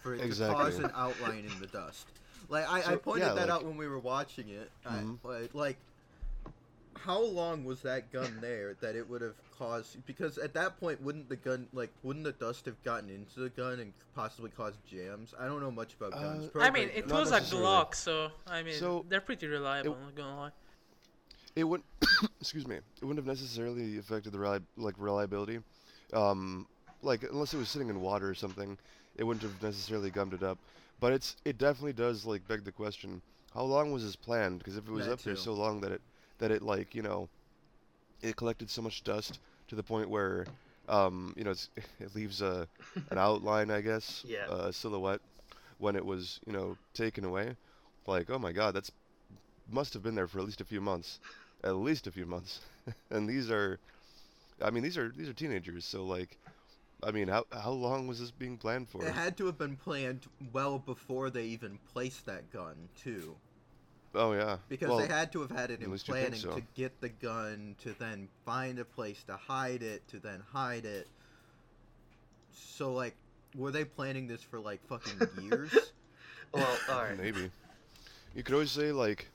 [0.02, 0.58] for it Exactly.
[0.58, 2.08] to cause an outline in the dust?
[2.50, 4.72] Like I, I pointed yeah, that like- out when we were watching it.
[4.86, 5.18] I- Mhm.
[5.24, 5.78] like, like
[6.98, 10.04] how long was that gun there that it would have caused?
[10.08, 13.50] Because at that point, wouldn't the gun like wouldn't the dust have gotten into the
[13.50, 15.34] gun and possibly caused jams?
[15.40, 16.50] I don't know much about guns.
[16.56, 17.42] Uh, I mean, it was a.
[17.42, 19.94] Glock, so I mean, So, they're pretty reliable.
[19.96, 20.52] I'm not gonna lie.
[21.56, 21.86] It wouldn't
[22.42, 25.60] excuse me it wouldn't have necessarily affected the reli- like reliability.
[26.14, 26.68] Um
[27.02, 28.78] like unless it was sitting in water or something
[29.18, 30.58] it wouldn't have necessarily gummed it up.
[31.00, 33.22] But it's it definitely does like beg the question
[33.54, 34.60] how long was this planned?
[34.60, 36.02] Because if it was That up there so long that it
[36.40, 37.30] that it like you know
[38.22, 39.40] it collected so much dust
[39.70, 40.46] to the point where
[40.90, 42.68] um you know it's, it leaves a
[43.10, 44.46] an outline i guess Yeah.
[44.50, 45.22] a silhouette
[45.78, 47.56] when it was you know taken away.
[48.08, 48.92] Like oh my god that's
[49.72, 51.20] must have been there for at least a few months
[51.66, 52.62] at least a few months.
[53.10, 53.80] and these are,
[54.62, 55.86] I mean, these are these are teenagers.
[55.86, 56.38] So like,
[57.04, 59.04] I mean, how how long was this being planned for?
[59.04, 63.36] It had to have been planned well before they even placed that gun, too.
[64.14, 64.58] Oh yeah.
[64.70, 66.56] Because well, they had to have had it in least you think planning so.
[66.56, 70.86] to get the gun, to then find a place to hide it, to then hide
[70.86, 71.08] it.
[72.54, 73.16] So, like,
[73.56, 75.76] were they planning this for, like, fucking years?
[76.54, 77.18] Well, all right.
[77.18, 77.52] maybe.
[78.34, 79.28] You could always say like,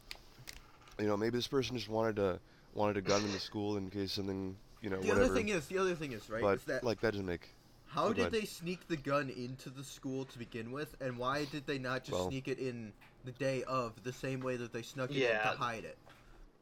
[1.00, 2.38] you know, maybe this person just wanted to
[2.74, 5.24] wanted a gun in the school in case something, you know, the whatever.
[5.26, 7.48] other thing is, the other thing is, right, but is that like that doesn't make.
[7.86, 11.44] how oh, did they sneak the gun into the school to begin with, and why
[11.46, 12.92] did they not just Well- sneak it in
[13.24, 15.50] the day of the same way that they snuck it in Yeah.
[15.50, 15.98] to hide it?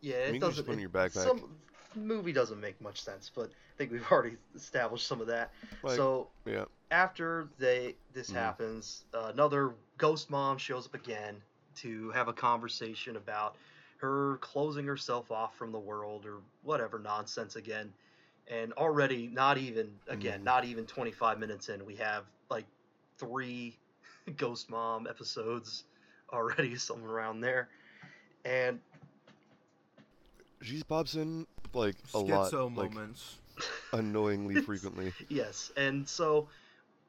[0.00, 0.64] Yeah, I it mean, you can just doesn't.
[0.66, 1.24] put it in your backpack.
[1.24, 1.56] Some
[1.94, 5.52] movie doesn't make much sense, but I think we've already established some of that.
[5.82, 6.64] Like, so yeah.
[6.90, 8.34] after they this Mhm.
[8.34, 11.42] happens, uh, another ghost mom shows up again
[11.76, 13.56] to have a conversation about
[13.98, 17.92] her closing herself off from the world or whatever nonsense again.
[18.50, 20.44] And already, not even again, Mhm.
[20.44, 22.64] not even 25 minutes in, we have like
[23.18, 23.76] three
[24.36, 25.84] ghost mom episodes
[26.32, 27.68] already, somewhere around there.
[28.44, 28.80] And
[30.62, 33.36] She pops in like a lot, Schizo like moments.
[33.92, 35.12] unknowingly frequently.
[35.28, 36.48] Yes, and so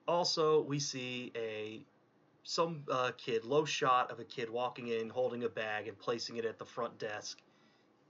[0.07, 1.81] also we see a
[2.49, 6.37] some uh, kid, low shot of a kid walking in, holding a bag and placing
[6.37, 7.37] it at the front desk,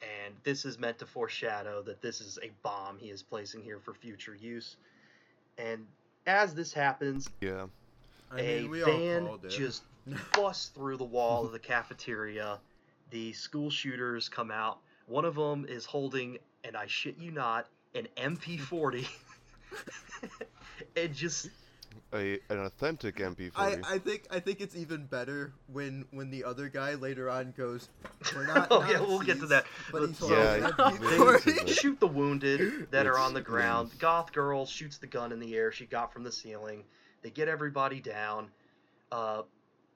[0.01, 3.79] and this is meant to foreshadow that this is a bomb he is placing here
[3.79, 4.77] for future use.
[5.57, 5.85] And
[6.25, 7.65] as this happens, Yeah.
[8.31, 9.83] I a mean, we van just
[10.33, 12.59] busts through the wall of the cafeteria.
[13.09, 14.79] The school shooters come out.
[15.07, 19.05] One of them is holding, and I shit you not, an MP40.
[20.95, 21.49] it just
[22.13, 23.51] A an authentic MP40.
[23.55, 27.53] I, I think I think it's even better when when the other guy later on
[27.55, 27.89] goes,
[28.35, 29.65] "We're not." Oh, yeah, we'll get to that.
[29.91, 30.69] But he's But- Yeah, an he-
[31.05, 31.67] MP40.
[31.67, 33.91] he- shoot the wounded that are on the It's- ground.
[33.99, 36.83] Goth girl shoots the gun in the air she got from the ceiling.
[37.21, 38.49] They get everybody down.
[39.11, 39.43] Uh,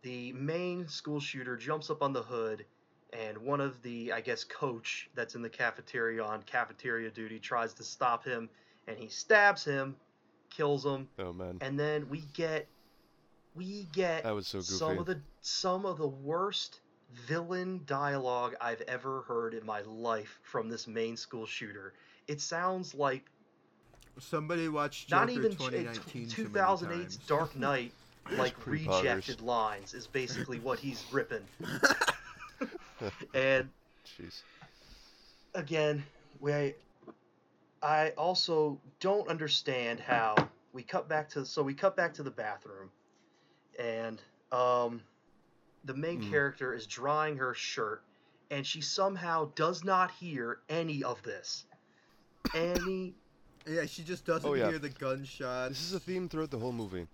[0.03, 2.65] the main school shooter jumps up on the hood,
[3.13, 7.73] and one of the, I guess, coach that's in the cafeteria on cafeteria duty tries
[7.75, 8.49] to stop him,
[8.88, 9.95] and he stabs him,
[10.55, 12.67] kills him, oh man, and then we get,
[13.55, 14.73] we get that was so goofy.
[14.73, 16.81] some of the some of the worst
[17.27, 21.93] villain dialogue I've ever heard in my life from this main school shooter.
[22.27, 23.25] It sounds like
[24.19, 27.17] Somebody watched Joker not even 2019 too 2008's.
[27.17, 27.91] Dark Knight,
[28.37, 31.43] like rejected lines is basically what he's ripping.
[33.33, 33.69] and
[34.05, 34.41] Jeez.
[35.55, 36.03] again,
[36.39, 36.73] we
[37.84, 40.36] I also don't understand how
[40.72, 42.89] we cut back to so we cut back to the bathroom
[43.78, 45.02] and um
[45.84, 46.30] the main Mm.
[46.30, 48.02] character is drying her shirt
[48.50, 51.65] and she somehow does not hear any of this.
[52.54, 53.15] Any
[53.67, 54.69] Yeah, she just doesn't Oh, yeah.
[54.69, 55.69] hear the gunshots.
[55.69, 57.08] This is a theme throughout the whole movie.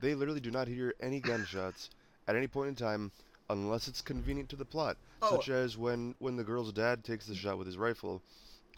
[0.00, 1.90] They literally do not hear any gunshots
[2.28, 3.10] at any point in time
[3.50, 5.36] unless it's convenient to the plot, Oh.
[5.36, 8.22] such as when when the girl's dad takes the shot with his rifle,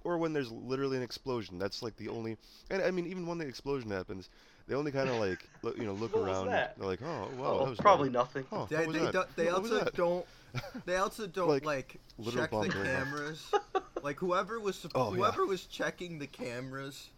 [0.05, 1.59] or when there's literally an explosion.
[1.59, 2.37] That's like the only.
[2.71, 4.29] And I mean, even when the explosion happens,
[4.67, 6.47] they only kind of like look, you know look What was around.
[6.49, 6.79] that?
[6.79, 8.15] They're like, oh, wow, oh, that was probably loud.
[8.21, 8.45] nothing.
[8.51, 10.27] Huh, They, they, do, they also don't.
[10.87, 13.53] They also don't Like, like, check the bomb going cameras.
[14.03, 15.17] like whoever was supp- Oh, yeah.
[15.19, 17.11] whoever was checking the cameras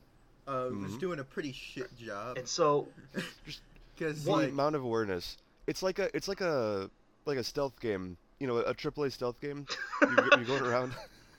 [0.49, 0.99] uh, was Mhm.
[1.01, 2.38] doing a pretty shit job.
[2.38, 2.88] And so
[3.97, 5.37] Because the like amount of awareness.
[5.69, 6.90] It's like a it's like a
[7.27, 8.16] like a stealth game.
[8.40, 9.66] You know, a AAA stealth game.
[10.01, 10.93] You're, go- you're going around,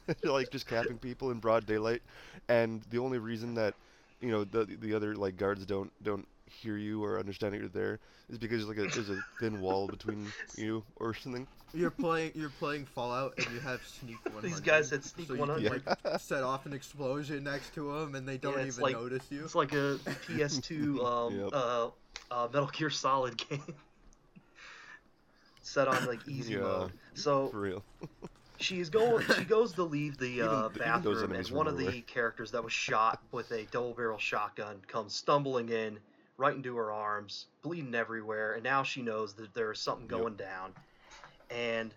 [0.23, 2.01] like just capping people in broad daylight,
[2.49, 3.73] and the only reason that
[4.21, 7.69] you know the the other like guards don't don't hear you or understand that you're
[7.69, 11.47] there is because like a, there's a thin wall between you or something.
[11.73, 14.41] You're playing you're playing Fallout and you have sneak 100.
[14.49, 15.85] These guys said sneak so you 100.
[15.85, 18.93] can, like set off an explosion next to them and they don't it's even like-
[19.01, 19.43] notice you.
[19.45, 21.49] It's like a PS2 um, Yep.
[21.53, 21.87] uh,
[22.29, 23.61] uh, Metal Gear Solid game.
[25.61, 26.59] Set on like easy Yeah.
[26.59, 26.91] mode.
[27.13, 27.83] So For real.
[28.61, 29.25] She's going.
[29.37, 32.73] She goes to leave the uh, even bathroom, and one of the characters that was
[32.73, 35.99] shot with a double barrel shotgun comes stumbling in,
[36.37, 40.19] right into her arms, bleeding everywhere, and now she knows that there's something Yep.
[40.19, 40.73] going down.
[41.49, 41.93] And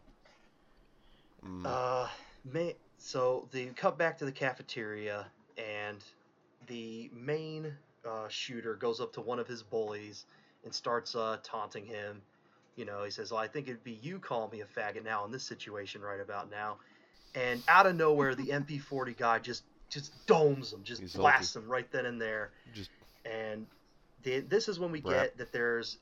[1.44, 1.66] Mm.
[1.66, 2.08] uh,
[2.44, 5.26] ma- so they cut back to the cafeteria,
[5.58, 6.02] and
[6.68, 10.24] the main uh, shooter goes up to one of his bullies
[10.64, 12.22] and starts uh, taunting him.
[12.76, 15.24] You know, he says, "Well, I think it'd be you calling me a faggot now
[15.24, 16.78] in this situation right about now."
[17.34, 21.68] And out of nowhere, the MP40 guy just just domes him, just He's blasts him
[21.68, 22.50] right then and there.
[22.74, 22.90] Just
[23.24, 23.66] And
[24.22, 25.12] the, this is when we Rap.
[25.14, 25.98] get that there's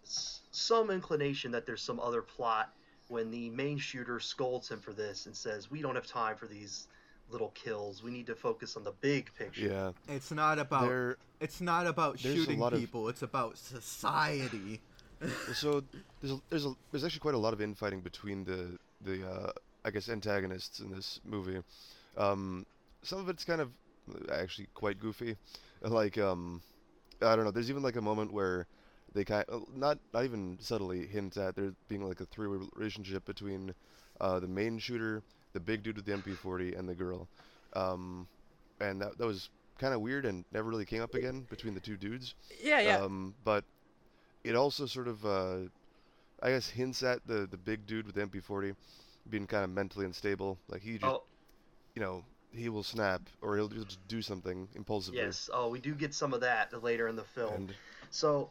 [0.51, 2.73] some inclination that there's some other plot
[3.09, 6.47] when the main shooter scolds him for this and says, "We don't have time for
[6.47, 6.89] these
[7.31, 8.03] little kills.
[8.03, 9.93] We need to focus on the big picture." yeah.
[10.09, 11.17] It's not about There.
[11.41, 14.81] it's not about shooting lot of- people, it's about society.
[15.23, 15.83] Well, so
[16.21, 19.53] there's a, there's a, there's actually quite a lot of infighting between the the uh,
[19.85, 21.63] I guess antagonists in this movie.
[22.17, 22.67] Um,
[23.03, 23.71] some of it's kind of
[24.11, 25.37] uh, actually quite goofy,
[25.83, 26.61] like um,
[27.21, 27.51] I don't know.
[27.51, 28.67] There's even like a moment where
[29.15, 33.25] they kind not not even subtly hint at there being like a three way relationship
[33.25, 33.75] between
[34.21, 37.29] uh, the main shooter, the big dude with the MP40, and the girl.
[37.75, 38.27] Um,
[38.81, 41.81] and that that was kind of weird and never really came up again between the
[41.81, 42.35] two dudes.
[42.63, 42.99] Yeah, yeah.
[42.99, 43.65] Um, but
[44.45, 45.69] it also sort of, uh,
[46.43, 48.75] I guess, hints at the the big dude with the MP40
[49.29, 50.61] being kind of mentally unstable.
[50.69, 51.27] Like he just, Oh,
[51.97, 55.37] you know, he will snap or he'll just do something impulsively.
[55.37, 55.51] yes.
[55.53, 57.63] Oh, we do get some of that later in the film.
[57.63, 57.77] And
[58.11, 58.51] So,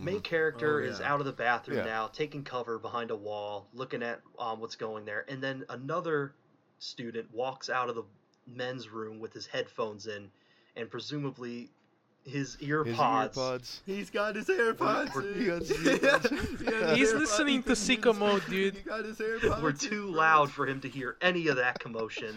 [0.00, 0.22] main Mhm.
[0.22, 1.82] character Oh, is out of the bathroom Yeah.
[1.82, 6.34] now, taking cover behind a wall, looking at um, what's going there, and then another
[6.78, 8.04] student walks out of the
[8.46, 10.30] men's room with his headphones in,
[10.76, 11.72] and presumably
[12.28, 13.36] his ear his pods.
[13.36, 13.80] earpods.
[13.86, 15.14] He's got his AirPods.
[15.14, 15.40] We're- in.
[15.40, 16.92] he got his earpods.
[16.92, 17.18] He He's AirPods.
[17.18, 18.74] listening to He sicko mode, dude.
[18.76, 19.60] He got his AirPods.
[19.62, 22.36] were in, too loud for him to hear any of that commotion,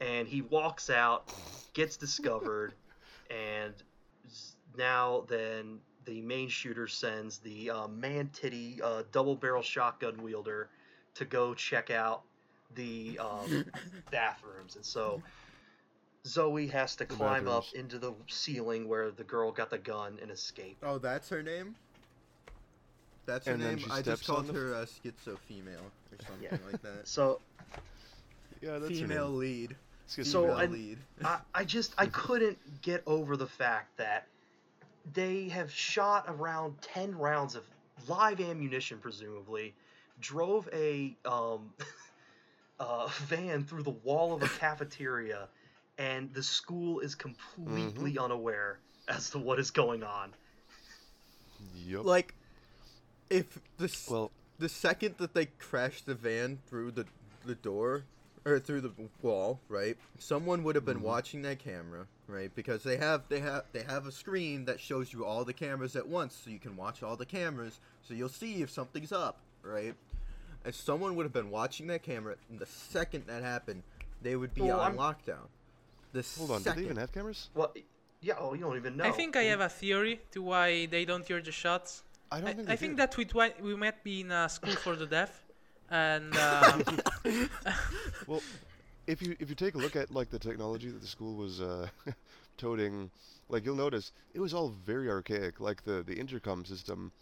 [0.00, 1.32] and he walks out,
[1.74, 2.74] gets discovered,
[3.30, 3.74] and
[4.76, 10.70] now then the main shooter sends the uh, man titty uh, double barrel shotgun wielder
[11.14, 12.22] to go check out
[12.74, 13.64] the um,
[14.10, 15.22] bathrooms, and so.
[16.26, 20.30] Zoe has to climb up into the ceiling where the girl got the gun and
[20.30, 20.76] escape.
[20.82, 21.74] Oh, that's her name.
[23.26, 23.84] That's her And then name.
[23.84, 25.80] she I just steps on called the- her uh, schizo female
[26.12, 26.56] or something Yeah.
[26.70, 27.06] like that.
[27.06, 27.40] So
[28.60, 29.38] Yeah, that's her Female name.
[29.38, 29.76] lead.
[30.06, 30.46] Excuse So me.
[30.48, 30.98] Female I- lead.
[31.24, 34.26] I, I just I couldn't get over the fact that
[35.14, 37.64] they have shot around ten rounds of
[38.06, 39.74] live ammunition, presumably,
[40.20, 41.72] drove a um,
[42.80, 45.48] uh, van through the wall of a cafeteria,
[45.98, 50.32] and the school is completely unaware as to what is going on.
[51.84, 52.04] Yup.
[52.04, 52.34] Like,
[53.30, 57.06] if the s- well, the second that they crashed the van through the
[57.44, 58.04] the door
[58.44, 59.96] or through the wall, right?
[60.18, 61.02] Someone would have been Mhm.
[61.02, 62.54] watching that camera, right?
[62.54, 65.96] Because they have they have they have a screen that shows you all the cameras
[65.96, 69.38] at once, so you can watch all the cameras, so you'll see if something's up,
[69.62, 69.94] right?
[70.64, 73.82] And someone would have been watching that camera, and the second that happened,
[74.22, 75.48] they would be Well, on I'm- lockdown.
[76.22, 76.62] The hold on.
[76.62, 77.50] Do they even have cameras?
[77.54, 77.72] Well,
[78.20, 78.34] yeah.
[78.38, 79.04] Oh, you don't even know.
[79.04, 82.02] I think I have a theory to why they don't hear the shots.
[82.30, 82.68] I don't I, think.
[82.68, 82.96] I they think do.
[82.96, 85.46] that we twi- we might be in a school for the deaf,
[85.90, 86.82] and um,
[88.26, 88.42] Well,
[89.06, 91.60] if you if you take a look at like the technology that the school was
[91.60, 91.88] uh,
[92.56, 93.10] toting,
[93.48, 95.60] like you'll notice it was all very archaic.
[95.60, 97.12] Like the the intercom system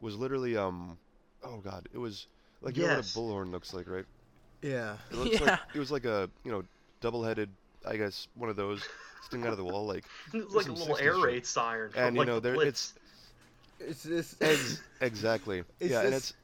[0.00, 0.98] was literally um,
[1.42, 2.26] oh god, it was
[2.60, 4.04] like you know what a bullhorn looks like, right?
[4.62, 4.96] yeah.
[5.10, 5.46] It looks Yeah.
[5.46, 6.62] like it was like a you know
[7.00, 7.48] double-headed,
[7.86, 8.82] I guess one of those
[9.22, 11.90] sticking out of the wall, like it like a little air raid siren.
[11.90, 12.94] From, and you know the there Blitz.
[13.80, 14.36] it's It's this.
[14.40, 16.34] ex- exactly It's yeah, and it's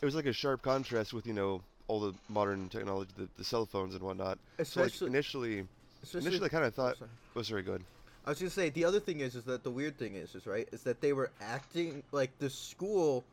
[0.00, 3.44] it was like a sharp contrast with you know all the modern technology, the, the
[3.44, 4.38] cell phones and whatnot.
[4.62, 5.66] So like especially, initially,
[6.02, 7.10] especially initially I kind of oh, thought, sorry.
[7.36, 7.84] oh sorry, good.
[8.24, 10.46] I was gonna say the other thing is is that the weird thing is is
[10.46, 13.24] right is that they were acting like the school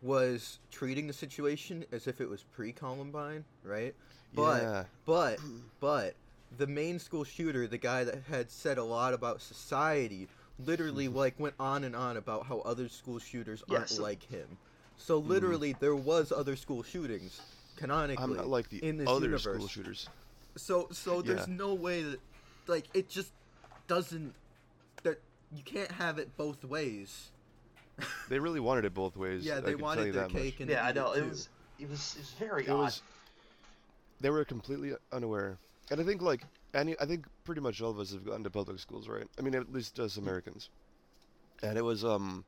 [0.00, 3.94] was treating the situation as if it was pre-Columbine, right?
[4.34, 4.84] But yeah.
[5.04, 5.38] but
[5.80, 6.14] but
[6.58, 11.16] the main school shooter, the guy that had said a lot about society, literally mm-hmm.
[11.16, 13.98] like went on and on about how other school shooters aren't Yes.
[13.98, 14.58] like him.
[14.96, 15.30] So mm-hmm.
[15.30, 17.40] literally there was other school shootings
[17.76, 19.42] canonically I'm not like the in this other universe.
[19.42, 20.08] school shooters.
[20.56, 21.54] So so there's Yeah.
[21.54, 22.20] no way that
[22.66, 23.32] like it just
[23.88, 24.34] doesn't
[25.02, 25.20] that
[25.54, 27.30] you can't have it both ways.
[28.28, 29.44] They really wanted it both ways.
[29.44, 30.42] yeah, they can wanted you their that much.
[30.42, 32.78] cake and yeah, I know it it was it was it was very It odd.
[32.78, 33.02] was.
[34.20, 35.58] They were completely unaware,
[35.90, 38.50] and I think like any, I think pretty much all of us have gone to
[38.50, 39.26] public schools, right?
[39.38, 40.68] I mean, at least us Americans.
[41.62, 42.44] And it was um,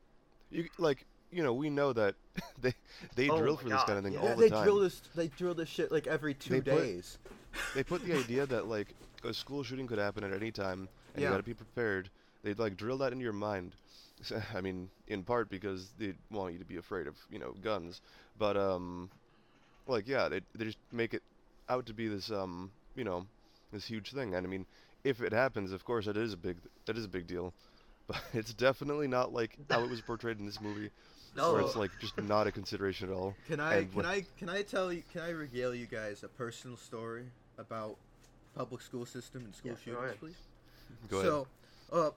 [0.51, 2.15] you like you know we know that
[2.61, 2.73] they
[3.15, 4.19] they Oh drill for this kind of thing yeah.
[4.19, 4.63] all Yeah, the they time.
[4.63, 5.01] drill this.
[5.15, 7.17] They drill this shit like every two They put- days.
[7.73, 8.93] They put the idea that like
[9.23, 11.29] a school shooting could happen at any time, and Yeah.
[11.29, 12.09] you got to be prepared.
[12.43, 13.71] They'd like drill that into your mind.
[14.21, 17.53] So, I mean, in part because they want you to be afraid of you know
[17.61, 18.01] guns,
[18.37, 19.09] but um,
[19.87, 21.23] like yeah, they they just make it
[21.69, 23.25] out to be this um you know
[23.71, 24.33] this huge thing.
[24.35, 24.65] And I mean,
[25.03, 27.53] if it happens, of course, that is a big that is a big deal.
[28.07, 30.91] But it's definitely not like how it was portrayed in this movie,
[31.35, 33.35] no, where it's like just not a consideration at all.
[33.47, 36.23] Can I And can what- I can I tell you can I regale you guys
[36.23, 37.25] a personal story
[37.57, 37.97] about
[38.55, 40.19] public school system and school Yeah, shootings, ahead.
[40.19, 40.35] please?
[41.09, 41.31] Go ahead.
[41.31, 41.47] so,
[41.91, 42.11] uh,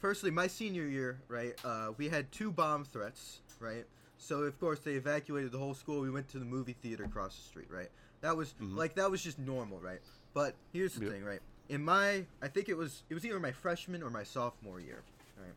[0.00, 1.54] firstly, my senior year, right?
[1.62, 3.84] Uh, we had two bomb threats, right?
[4.18, 6.00] So of course they evacuated the whole school.
[6.00, 7.90] We went to the movie theater across the street, right?
[8.22, 8.76] That was Mhm.
[8.76, 10.00] like that was just normal, right?
[10.34, 11.12] But here's the Yep.
[11.12, 11.40] thing, right?
[11.68, 15.02] In my, I think it was it was either my freshman or my sophomore year,
[15.40, 15.54] right?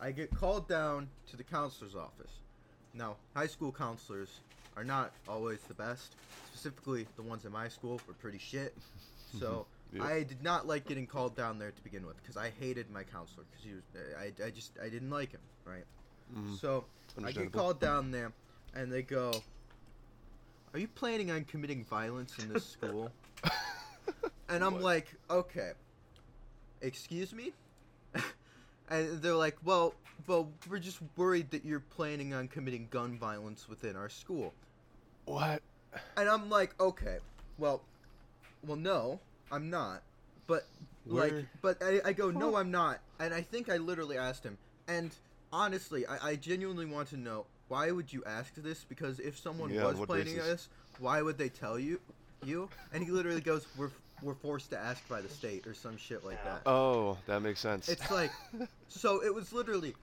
[0.00, 2.32] I get called down to the counselor's office.
[2.94, 4.40] Now, high school counselors
[4.76, 6.16] are not always the best.
[6.48, 8.74] Specifically, the ones in my school were pretty shit.
[9.40, 10.04] So Yeah.
[10.04, 13.02] I did not like getting called down there to begin with because I hated my
[13.02, 13.82] counselor because he was
[14.16, 15.84] I, I just I didn't like him, right?
[16.32, 16.84] Mhm, So
[17.24, 18.32] I get called down there,
[18.74, 19.42] and they go,
[20.72, 23.10] "Are you planning on committing violence in this school?"
[24.48, 24.82] And I'm What?
[24.82, 25.72] like, "Okay,
[26.80, 27.52] excuse me,"
[28.88, 29.94] and they're like, "Well,
[30.26, 34.54] well, we're just worried that you're planning on committing gun violence within our school."
[35.26, 35.62] What?
[36.16, 37.18] And I'm like, "Okay,
[37.58, 37.82] well,
[38.66, 40.02] well, no, I'm not."
[40.46, 40.64] But
[41.06, 44.58] like, but I, I go, "No, I'm not," and I think I literally asked him,
[44.86, 45.10] and
[45.52, 48.84] honestly, I, I genuinely want to know why would you ask this?
[48.84, 50.46] Because if someone Yeah, was planning basis?
[50.46, 52.00] this, why would they tell you?
[52.42, 52.68] You?
[52.92, 53.90] And he literally goes, "We're
[54.24, 57.60] we're forced to ask by the state or some shit like that." Oh, that makes
[57.60, 57.88] sense.
[57.88, 58.30] It's like,
[58.88, 59.94] so it was literally,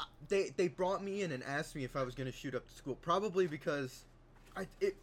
[0.00, 2.66] uh, they they brought me in and asked me if I was gonna shoot up
[2.66, 4.04] the school, probably because,
[4.56, 4.96] I it,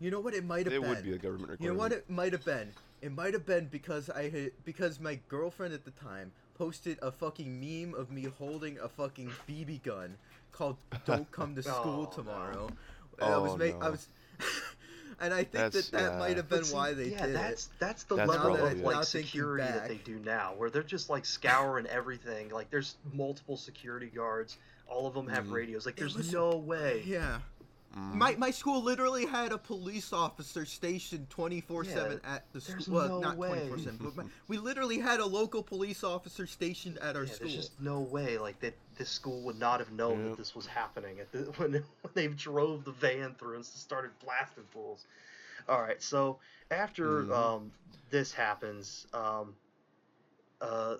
[0.00, 0.88] you know what it might have it been.
[0.90, 1.60] would be a government requirement.
[1.60, 2.72] You know what it might have been?
[3.00, 7.10] It might have been because I had because my girlfriend at the time posted a
[7.10, 10.16] fucking meme of me holding a fucking BB gun
[10.52, 12.70] called "Don't come to school Oh, tomorrow."
[13.18, 13.90] And I was Oh, ma- I no.
[13.90, 14.06] was,
[15.22, 16.18] and I think That's- that that yeah.
[16.18, 17.70] might have been see, why they yeah, did that's it.
[17.78, 20.68] that's that's the That's level probably of like Now security that they do now, where
[20.68, 22.50] they're just like scouring everything.
[22.50, 24.58] Like there's multiple security guards.
[24.88, 25.52] All of them have Mhm.
[25.52, 25.86] radios.
[25.86, 27.02] Like there's was- no way.
[27.06, 27.38] Yeah.
[27.96, 28.14] Mm.
[28.14, 32.96] My, my school literally had a police officer stationed 24 7 at the school.
[32.96, 33.66] Well, no not way.
[33.68, 37.32] 24 7, but my, we literally had a local police officer stationed at our Yeah,
[37.32, 37.38] school.
[37.50, 40.30] there's just no way like that this school would not have known Yep.
[40.30, 44.10] that this was happening at the, when when they drove the van through and started
[44.24, 45.04] blasting fools.
[45.68, 46.38] All right, so
[46.70, 47.32] after Mhm.
[47.32, 47.72] um,
[48.10, 49.54] this happens, um,
[50.60, 50.96] uh,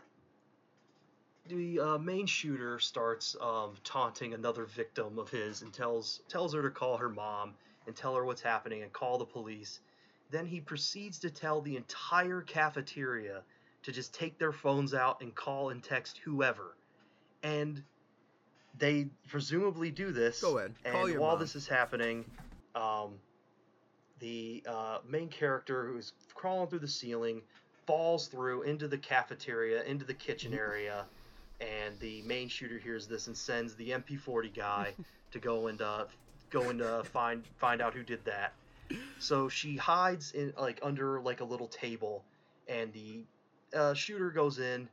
[1.49, 6.63] the uh, main shooter starts um, taunting another victim of his and tells tells her
[6.63, 7.55] to call her mom
[7.87, 9.81] and tell her what's happening and call the police.
[10.31, 13.43] Then he proceeds to tell the entire cafeteria
[13.83, 16.75] to just take their phones out and call and text whoever.
[17.43, 17.83] And
[18.79, 20.41] they presumably do this.
[20.41, 20.75] Go ahead.
[20.85, 21.41] And Call your while mom.
[21.41, 22.25] this is happening,
[22.75, 23.15] um,
[24.21, 27.43] the uh, main character who's crawling through the ceiling
[27.87, 31.05] falls through into the cafeteria, into the kitchen area,
[31.63, 34.95] and the main shooter hears this and sends the MP40 guy
[35.33, 36.05] to go and uh,
[36.51, 38.53] go and uh, find find out who did that.
[39.19, 42.25] So she hides in like under like a little table,
[42.69, 43.25] and the
[43.75, 44.89] uh, shooter goes in,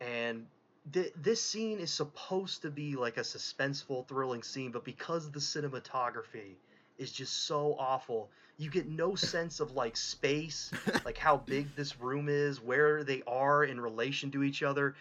[0.00, 0.46] and
[0.92, 5.40] th- this scene is supposed to be like a suspenseful, thrilling scene, but because the
[5.40, 6.54] cinematography
[6.98, 10.70] is just so awful, you get no sense of like space,
[11.04, 14.94] like how big this room is, where they are in relation to each other.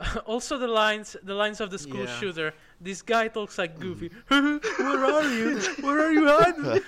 [0.26, 2.18] also the lines the lines of the school Yeah.
[2.20, 4.62] shooter this guy talks like goofy mm.
[4.78, 6.64] where are you where are you hiding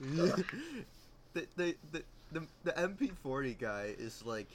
[0.00, 0.44] the,
[1.56, 2.02] the, the,
[2.32, 4.48] the, the MP40 guy is like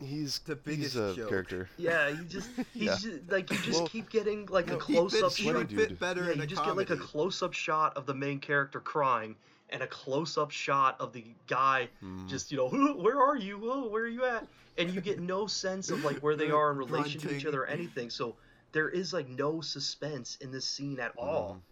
[0.00, 1.28] He's the biggest he's a joke.
[1.28, 1.68] character.
[1.76, 2.94] Yeah, you just he's Yeah.
[3.10, 5.68] just, like you just Well, keep getting like a close up shot.
[5.72, 6.84] Fit better Yeah, in you a just comedy.
[6.84, 9.34] get like a close up shot of the main character crying
[9.70, 12.28] and a close up shot of the guy Mm.
[12.28, 14.46] just you know where are you oh where are you at
[14.76, 17.62] and you get no sense of like where they are in relation to each other
[17.62, 18.36] or anything so
[18.72, 21.62] there is like no suspense in this scene at all Mhm.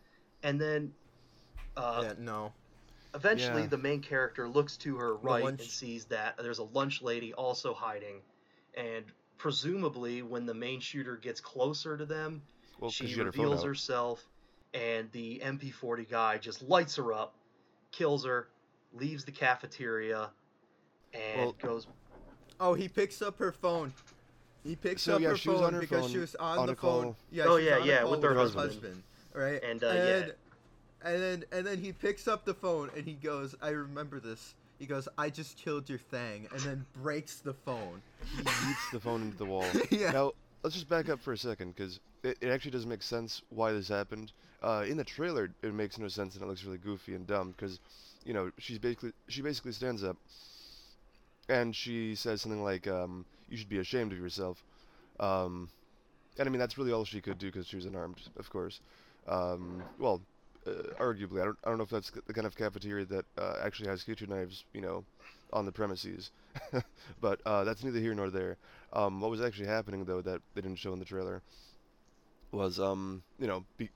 [0.42, 0.92] and then
[1.76, 2.52] uh, yeah, no.
[3.14, 3.68] eventually Yeah.
[3.68, 7.74] the main character looks to her right and sees that there's a lunch lady also
[7.74, 8.22] hiding
[8.74, 9.04] and
[9.38, 12.42] presumably, when the main shooter gets closer to them,
[12.78, 14.26] Well, 'cause she she her reveals herself,
[14.72, 17.35] and the MP40 guy just lights her up,
[17.96, 18.48] kills her,
[18.94, 20.30] leaves the cafeteria,
[21.14, 21.86] and Well- goes.
[22.60, 23.92] Oh, he picks up her phone.
[24.64, 26.66] He picks So, up yeah, her phone on her because phone, she was on, on
[26.66, 27.02] the phone.
[27.04, 27.16] call.
[27.30, 28.66] Yeah, Oh, yeah, yeah, with with her her husband.
[28.72, 29.02] husband,
[29.34, 29.62] right?
[29.62, 30.32] And, uh, and, yeah.
[31.12, 34.54] and then and then he picks up the phone and he goes, "I remember this."
[34.78, 38.02] He goes, "I just killed your thing," and then breaks the phone.
[38.36, 39.66] He beats the phone into the wall.
[39.90, 40.10] Yeah.
[40.12, 40.32] Now,
[40.62, 43.72] let's just back up for a second, because it, it actually doesn't make sense why
[43.72, 44.32] this happened.
[44.62, 47.52] Uh, in the trailer, it makes no sense and it looks really goofy and dumb,
[47.52, 47.78] because,
[48.24, 50.16] you know, she's basically she basically stands up,
[51.48, 54.64] and she says something like, um, "You should be ashamed of yourself,"
[55.20, 55.70] um,
[56.38, 58.80] and I mean that's really all she could do because she was unarmed, of course.
[59.28, 60.22] Um, well,
[60.66, 63.56] uh, arguably, I don't I don't know if that's the kind of cafeteria that uh,
[63.62, 65.04] actually has kitchen knives, you know,
[65.52, 66.30] on the premises.
[67.20, 68.56] but uh, that's neither here nor there.
[68.92, 71.42] Um, what was actually happening though that they didn't show in the trailer
[72.56, 73.90] was, um, you know, be,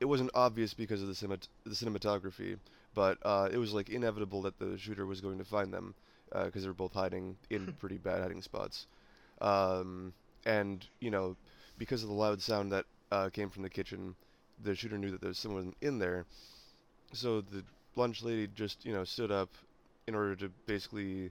[0.00, 2.58] it wasn't obvious because of the, cinemat- the cinematography,
[2.94, 5.94] but uh, it was like inevitable that the shooter was going to find them
[6.44, 8.86] because they were both hiding in pretty bad hiding spots.
[9.40, 10.12] Um,
[10.46, 11.36] and you know,
[11.78, 14.14] because of the loud sound that uh, came from the kitchen,
[14.62, 16.26] the shooter knew that there was someone in there.
[17.12, 17.64] So the
[17.96, 19.50] lunch lady just you know stood up
[20.06, 21.30] in order to basically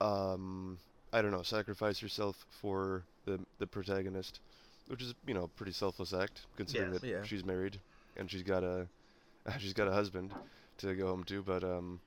[0.00, 0.78] um
[1.12, 4.40] I don't know, sacrifice herself for the the protagonist,
[4.88, 7.00] which is you know a pretty selfless act considering Yes.
[7.02, 7.22] that Yeah.
[7.22, 7.78] she's married
[8.16, 8.88] and she's got a
[9.58, 10.32] she's got a husband
[10.78, 12.00] to go home to, but um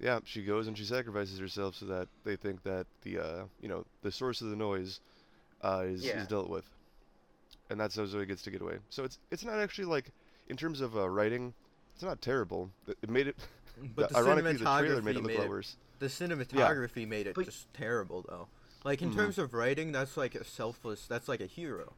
[0.00, 3.68] yeah, she goes and she sacrifices herself so that they think that the uh you
[3.68, 5.00] know the source of the noise
[5.62, 6.20] uh is, Yeah.
[6.20, 6.64] is dealt with,
[7.70, 8.78] and that's how Zoe gets to get away.
[8.90, 10.10] So it's it's not actually like
[10.48, 11.52] in terms of uh, writing,
[11.94, 12.70] it's not terrible.
[12.86, 13.36] It it made it.
[13.94, 15.76] But the ironically, the trailer made it look made it- worse.
[16.00, 18.48] The cinematography made it But- just terrible though.
[18.88, 19.16] Like in Mhm.
[19.16, 21.06] terms of writing, that's like a selfless.
[21.06, 21.92] That's like a hero.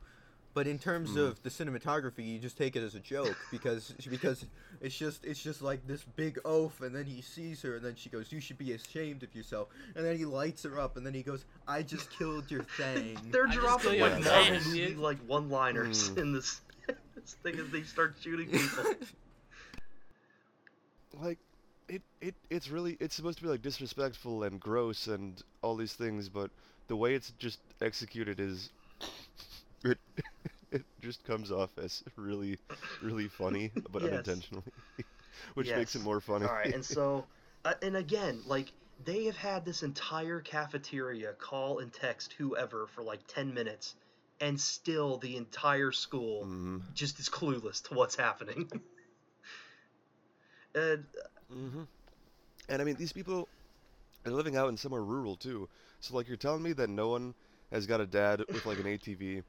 [0.54, 1.18] But in terms Mhm.
[1.18, 4.44] of the cinematography, you just take it as a joke because because
[4.80, 7.94] it's just it's just like this big oaf, and then he sees her, and then
[7.94, 11.06] she goes, "You should be ashamed of yourself," and then he lights her up, and
[11.06, 14.94] then he goes, "I just killed your thing." They're I dropping like like Marvel movie
[14.96, 16.18] like one-liners Hmm.
[16.18, 16.60] in this
[17.14, 18.84] this thing as they start shooting people.
[21.20, 21.38] like
[21.88, 25.92] it, it it's really it's supposed to be like disrespectful and gross and all these
[25.92, 26.50] things but
[26.90, 28.72] the way it's just executed is
[29.84, 29.98] it
[30.72, 32.58] it just comes off as really
[33.00, 34.04] really funny but Yes.
[34.04, 34.72] unintentionally
[35.54, 37.28] which makes it more funny All right, and so,
[37.64, 43.02] uh, and again, like they have had this entire cafeteria call and text whoever for
[43.02, 43.96] like ten minutes,
[44.40, 46.82] and still the entire school Mhm.
[46.94, 48.70] just is clueless to what's happening.
[50.74, 51.06] and
[51.48, 51.84] hmm
[52.68, 53.50] And I mean, these people
[54.26, 55.68] are living out in somewhere rural too.
[56.00, 57.34] So like, you're telling me that no one
[57.70, 59.42] has got a dad with like an ATV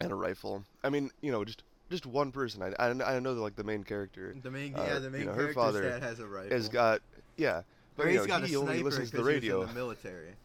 [0.00, 0.64] and a rifle.
[0.84, 2.62] I mean, you know, just just one person.
[2.62, 5.26] I I, I know like the main character The main, Uh, yeah, the you main
[5.26, 6.56] know, her character's father dad has a rifle.
[6.56, 7.00] has got
[7.36, 7.62] yeah,
[7.96, 9.62] but Or you know, got he a only listens to the 'cause he was radio.
[9.62, 10.34] in the military.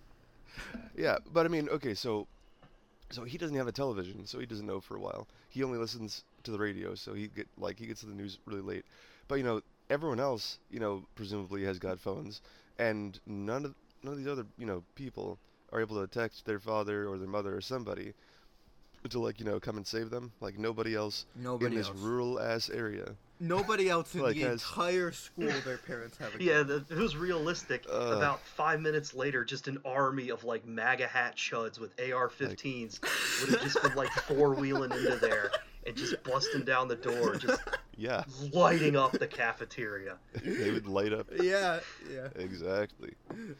[0.97, 2.27] Yeah, but I mean, okay, so
[3.11, 5.27] so he doesn't have a television, so he doesn't know for a while.
[5.49, 8.61] He only listens to the radio, so he get like he gets the news really
[8.61, 8.85] late.
[9.27, 12.41] But you know, everyone else, you know, presumably has got phones,
[12.79, 13.75] and none of
[14.07, 15.37] none of these other you know people
[15.73, 18.13] are able to text their father or their mother or somebody
[19.09, 20.31] to like you know come and save them.
[20.41, 21.97] Like nobody else Nobody in this else.
[21.99, 23.15] rural ass area.
[23.39, 26.97] Nobody else in Like, the has- entire school, their parents have a yeah, the, it
[26.97, 27.85] was realistic.
[27.89, 28.17] Ugh.
[28.17, 32.99] About five minutes later, just an army of like MAGA hat chuds with AR-15s
[33.41, 35.51] would have just been like four wheeling into there
[35.87, 37.61] and just busting down the door, just
[37.99, 38.23] Yeah,
[38.53, 40.17] lighting up the cafeteria.
[40.43, 41.27] they would light up.
[41.41, 41.79] yeah,
[42.13, 42.27] yeah.
[42.35, 43.13] Exactly.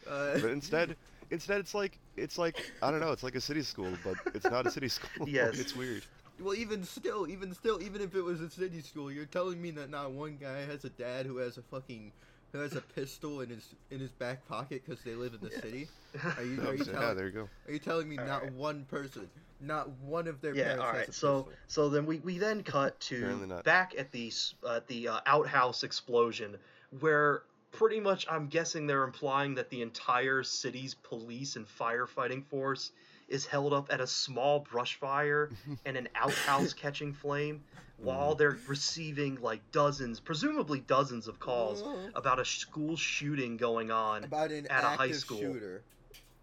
[0.08, 0.94] Uh, But instead,
[1.32, 3.10] instead it's like it's like I don't know.
[3.10, 5.28] It's like a city school, but it's not a city school.
[5.28, 5.58] Yes.
[5.58, 6.04] it's weird.
[6.40, 9.72] well, even still, even still, even if it was a city school, you're telling me
[9.72, 12.12] that not one guy has a dad who has a fucking
[12.52, 15.50] who has a pistol in his in his back pocket because they live in the
[15.50, 15.90] city.
[16.36, 17.50] Are you are you yeah, telling there you go.
[17.66, 18.52] are you telling me not Alright.
[18.52, 19.30] one person,
[19.60, 21.58] not one of their yeah parents all has a so pistol?
[21.66, 25.82] so then we, we then cut to back at the s- uh, the uh, outhouse
[25.82, 26.56] explosion
[27.00, 27.42] where
[27.72, 32.92] pretty much i'm guessing they're implying that the entire city's police and firefighting force
[33.28, 35.52] is held up at a small brush fire
[35.84, 37.62] and an outhouse catching flame
[37.98, 42.12] while they're receiving like dozens presumably dozens of calls Mhm.
[42.14, 45.38] about a school shooting going on about an at a high school.
[45.40, 45.82] shooter.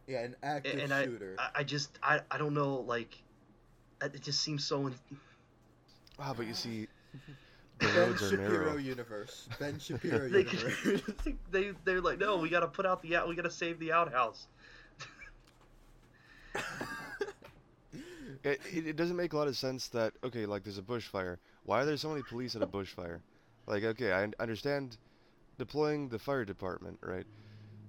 [0.08, 1.36] Yeah, an active and I, shooter.
[1.40, 3.18] I i just i i don't know like
[4.04, 4.96] it just seems so in-
[6.20, 6.88] Ah, but you see,
[7.80, 8.78] the ben roads are Shapiro narrow.
[8.78, 9.48] universe.
[9.60, 11.02] Ben Shapiro they, universe.
[11.52, 14.48] they they're like no we gotta put out the out we gotta save the outhouse
[18.46, 21.40] It, it, doesn't make a lot of sense that okay, like there's a bushfire.
[21.64, 23.22] Why are there so many police at a bushfire?
[23.68, 24.98] Like okay, I understand
[25.58, 27.28] deploying the fire department, right?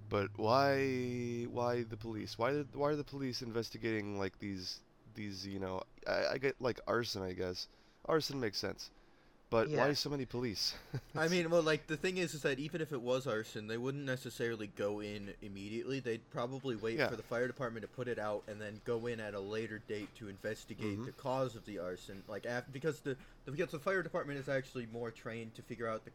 [0.09, 2.39] But why why the police?
[2.39, 4.83] Why why are the police investigating like these
[5.15, 7.69] these you know I, I get like arson I guess
[8.07, 8.91] arson makes sense,
[9.49, 9.79] but Yeah.
[9.87, 10.75] why so many police?
[11.15, 13.77] I mean, well, like the thing is, is that even if it was arson, they
[13.79, 16.01] wouldn't necessarily go in immediately.
[16.01, 17.09] They'd probably wait Yeah.
[17.09, 19.79] for the fire department to put it out, and then go in at a later
[19.87, 21.07] date to investigate Mhm.
[21.07, 22.23] the cause of the arson.
[22.29, 25.87] Like, af- because the the- because the fire department is actually more trained to figure
[25.87, 26.11] out the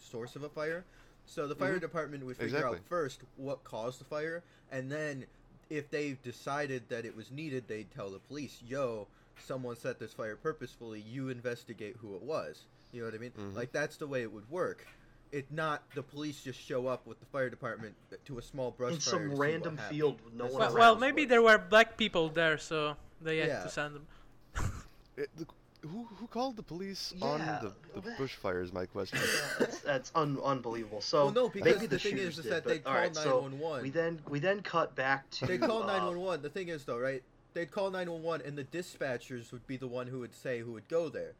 [0.00, 0.84] source of a fire.
[1.26, 1.82] So the fire Mhm.
[1.82, 2.78] department would figure Exactly.
[2.78, 4.42] out first what caused the fire,
[4.72, 5.26] and then
[5.70, 9.06] if they decided that it was needed, they'd tell the police, "Yo,
[9.40, 11.00] someone set this fire purposefully.
[11.00, 13.32] You investigate who it was." You know what I mean?
[13.38, 13.54] Mhm.
[13.54, 14.86] Like that's the way it would work.
[15.30, 18.94] It not the police just show up with the fire department to a small brush
[18.94, 21.26] in fire some to see what random field with no That's one Well, well, maybe
[21.26, 23.62] there were black people there, so they had Yeah.
[23.62, 24.06] to send them.
[25.16, 25.46] It- the-
[25.82, 29.18] who who called the police on the, the that- bushfire is my question.
[29.60, 31.00] that's, that's un- unbelievable.
[31.00, 32.92] So well, no, because maybe the, thing shooters is, is did, that but- they call
[32.94, 36.42] alright, so We then we then cut back to They call uh, 911.
[36.42, 37.22] The thing is, though, right?
[37.54, 40.88] They'd call 911, and the dispatchers would be the one who would say who would
[40.88, 41.34] go there.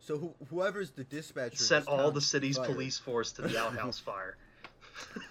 [0.00, 3.98] So who, whoever's the dispatcher sent all the city's fire- police force to the outhouse
[3.98, 4.36] fire.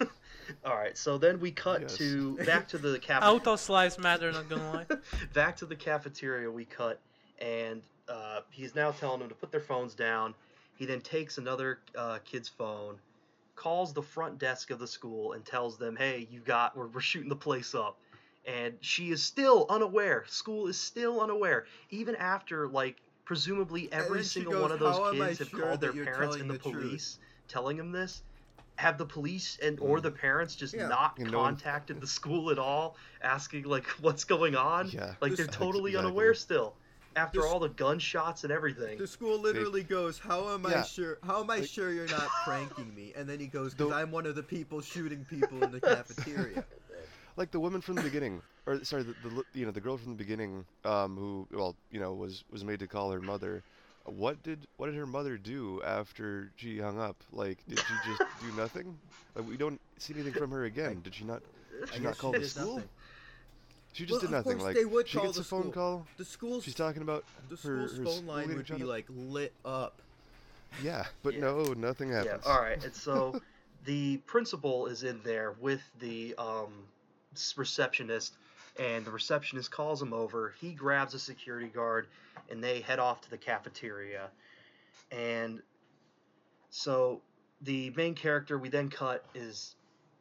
[0.64, 1.96] all right, so then we cut Yes.
[1.98, 3.22] to back to the cap.
[3.22, 4.86] Autos lives matter, not gonna lie.
[5.32, 7.00] back to the cafeteria we cut
[7.38, 10.34] and uh, he's now telling them to put their phones down
[10.76, 12.96] he then takes another uh, kid's phone
[13.56, 17.00] calls the front desk of the school and tells them hey you got we're, we're
[17.00, 17.98] shooting the place up
[18.46, 24.52] and she is still unaware school is still unaware even after like presumably every single
[24.52, 26.58] goes, one of those "How am kids have sure called their parents and the, the
[26.70, 27.18] truth?" police
[27.48, 28.22] telling them this
[28.76, 30.02] have the police and or Mm.
[30.02, 30.88] the parents just Yeah.
[30.88, 35.14] not And no one- contacted the school at all asking like what's going on Yeah.
[35.20, 36.08] like This- they're totally Exactly.
[36.10, 36.74] unaware still
[37.16, 38.98] after This- all the gunshots and everything.
[38.98, 41.18] The school literally goes, "How am I sure?
[41.24, 43.94] How am I Like- sure you're not pranking me?" And then he goes, "Because The-
[43.96, 46.62] I'm one of the people shooting people in the cafeteria."
[47.36, 50.10] Like the woman from the beginning, or sorry, the, the you know the girl from
[50.12, 53.62] the beginning, um, who well you know was was made to call her mother.
[54.04, 57.16] What did what did her mother do after she hung up?
[57.32, 58.96] Like, did she just do nothing?
[59.34, 61.00] Like, we don't see anything from her again.
[61.02, 61.42] Did she not?
[61.80, 62.74] Did she not call she the school?
[62.76, 62.88] nothing.
[63.92, 64.52] She just Well, did of nothing.
[64.58, 65.72] course Like, they would she call gets the a phone school.
[65.72, 66.06] call.
[66.18, 69.06] The school's She's talking about the her- school's her phone line would be shut like
[69.08, 70.00] lit up.
[70.82, 71.40] yeah, but Yeah.
[71.40, 72.26] no, nothing happens.
[72.26, 72.30] Yeah.
[72.32, 72.46] happens.
[72.46, 72.84] All right.
[72.84, 73.40] And so
[73.86, 76.95] the principal is in there with the um, s-
[77.56, 78.34] receptionist,
[78.78, 80.54] and the receptionist calls him over.
[80.60, 82.06] He grabs a security guard,
[82.50, 84.30] and they head off to the cafeteria.
[85.10, 85.62] And
[86.70, 87.20] so
[87.62, 89.76] the main character we then cut is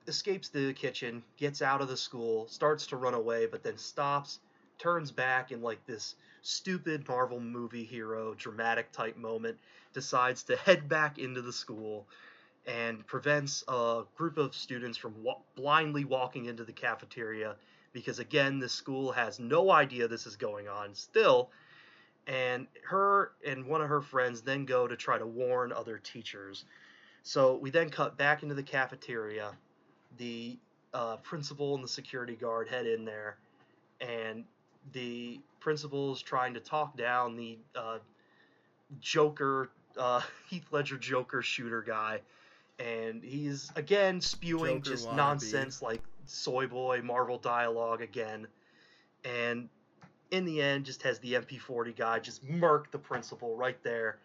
[0.08, 4.40] escapes the kitchen, gets out of the school, starts to run away, but then stops,
[4.78, 9.58] turns back in like this stupid Marvel movie hero dramatic type moment,
[9.94, 12.06] decides to head back into the school
[12.68, 17.56] and prevents a group of students from wa- blindly walking into the cafeteria
[17.94, 21.50] because again this school has no idea this is going on still.
[22.28, 26.66] And her and one of her friends then go to try to warn other teachers.
[27.22, 29.52] So we then cut back into the cafeteria.
[30.18, 30.58] The
[30.94, 33.38] uh, principal and the security guard head in there
[34.02, 34.44] and
[34.94, 37.98] the principal is trying to talk down the uh,
[39.00, 42.20] joker uh, heath ledger joker shooter guy
[42.80, 45.16] and he's again spewing Joker just wannabe.
[45.16, 48.48] nonsense like soy boy marvel dialogue again
[49.24, 49.70] and
[50.32, 54.18] in the end just has the mp40 guy just murk the principal right there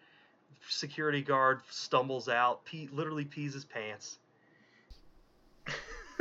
[0.67, 4.17] security guard stumbles out pee, literally pees his pants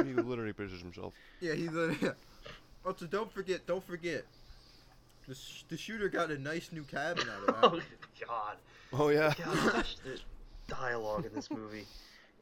[0.05, 1.15] he literally pisses himself.
[1.41, 1.95] Yeah, he's a.
[2.01, 2.11] Yeah.
[2.85, 4.25] Also, don't forget, don't forget.
[5.29, 7.57] The, sh- the shooter got a nice new cabin out of that.
[7.65, 8.27] oh that.
[8.27, 8.57] god
[8.93, 9.33] Oh yeah.
[9.39, 10.19] gosh the
[10.75, 11.85] dialogue in this movie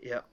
[0.03, 0.27] yep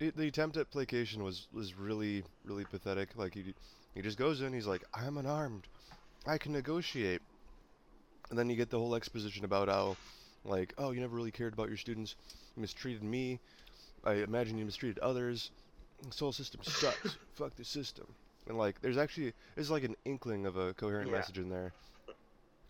[0.00, 3.14] It, the attempt at placation was was really really pathetic.
[3.14, 3.54] Like he
[3.94, 5.68] he just goes in, he's like, "I'm unarmed,
[6.26, 7.22] I can negotiate,"
[8.30, 9.96] and then you get the whole exposition about how,
[10.44, 12.16] like, oh, you never really cared about your students,
[12.56, 13.40] you mistreated me,
[14.04, 15.50] I imagine you mistreated others.
[16.02, 17.18] This whole system sucks.
[17.34, 18.14] Fuck the system.
[18.46, 21.18] And like, there's actually there's like an inkling of a coherent Yeah.
[21.18, 21.72] message in there.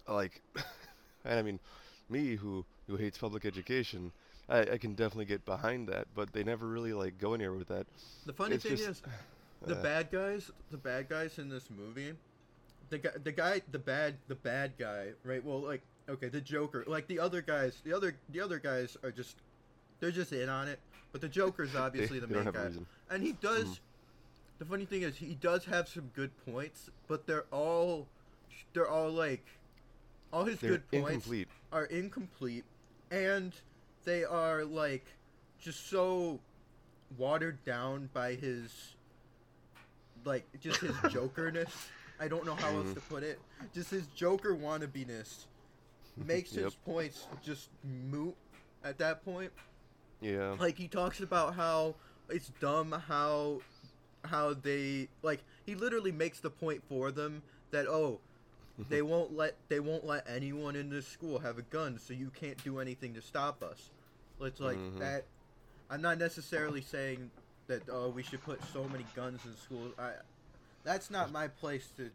[0.09, 0.43] Like,
[1.25, 1.61] and I mean,
[2.09, 4.13] me who who hates public education.
[4.49, 7.69] I, I can definitely get behind that, but they never really like go anywhere with
[7.69, 7.87] that.
[8.27, 9.03] The funny It's thing just- is,
[9.67, 12.13] the uh, bad guys, the bad guys in this movie,
[12.91, 15.45] the guy, the guy, the bad, the bad guy, right?
[15.45, 19.11] Well, like, okay, the Joker, like the other guys, the other, the other guys are
[19.11, 19.37] just,
[19.99, 20.79] they're just in on it.
[21.13, 22.75] But the Joker's they, obviously the they main have a guy,
[23.11, 23.65] and he does.
[23.65, 23.79] Mhm.
[24.59, 28.07] The funny thing is, he does have some good points, but they're all
[28.73, 29.45] they're all like
[30.33, 31.49] all his They're good points incomplete.
[31.73, 32.65] are incomplete
[33.11, 33.53] and
[34.07, 35.05] they are like
[35.61, 36.41] just so
[37.19, 38.95] watered down by his
[40.25, 41.89] like just his jokerness.
[42.19, 43.15] I don't know how else to mm-hmm.
[43.15, 43.39] put it.
[43.75, 45.45] Just his joker wannabiness
[46.17, 47.69] makes his points just
[48.11, 48.35] moot
[48.83, 49.53] at that point.
[50.23, 50.57] Yeah.
[50.59, 51.95] Like he talks about how
[52.31, 53.61] it's dumb how
[54.25, 58.19] how they like he literally makes the point for them that oh
[58.89, 62.31] they won't let they won't let anyone in this school have a gun so you
[62.31, 63.91] can't do anything to stop us.
[64.41, 64.99] It's like Mhm.
[65.01, 65.27] that
[65.91, 67.31] I'm not necessarily saying
[67.69, 69.95] that oh we should put so many guns in schools.
[69.99, 70.13] I
[70.85, 72.11] that's not my place to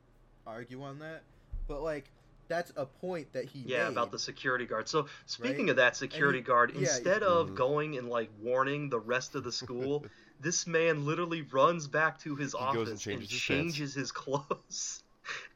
[0.46, 1.24] argue on that.
[1.68, 2.12] But like
[2.48, 3.94] that's a point that he Yeah, made.
[3.94, 4.88] about the security guard.
[4.90, 5.70] So speaking Right?
[5.72, 7.56] of that security he- guard, yeah, instead of Mhm.
[7.56, 10.06] going and like warning the rest of the school,
[10.40, 13.94] this man literally runs back to his He goes and office and changes his changes
[13.94, 15.04] his clothes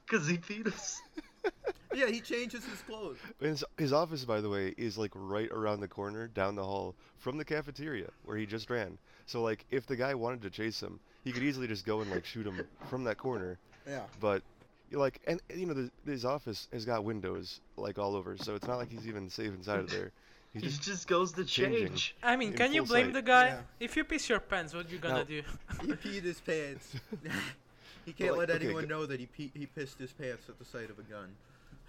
[0.06, 1.04] because he beat us.
[1.96, 3.16] Yeah, he changes his clothes.
[3.40, 6.94] His, his office, by the way, is like right around the corner down the hall
[7.20, 8.98] from the cafeteria where he just ran.
[9.28, 12.12] So like, if the guy wanted to chase him, he could easily just go and
[12.12, 13.58] like shoot him from that corner.
[13.88, 14.02] Yeah.
[14.20, 14.44] But
[14.92, 18.56] you like, and you know, the, his office has got windows like all over, so
[18.56, 20.12] it's not like he's even safe inside of there.
[20.54, 22.16] He just just goes to change.
[22.24, 23.14] I mean, can you blame sight.
[23.14, 23.48] the guy?
[23.48, 23.60] Yeah.
[23.80, 25.44] If you piss your pants, what are you gonna Now- do?
[25.82, 26.96] He peed his pants.
[28.06, 30.50] he can't like, let okay, anyone go- know that he pe- he pissed his pants
[30.50, 31.36] at the sight of a gun.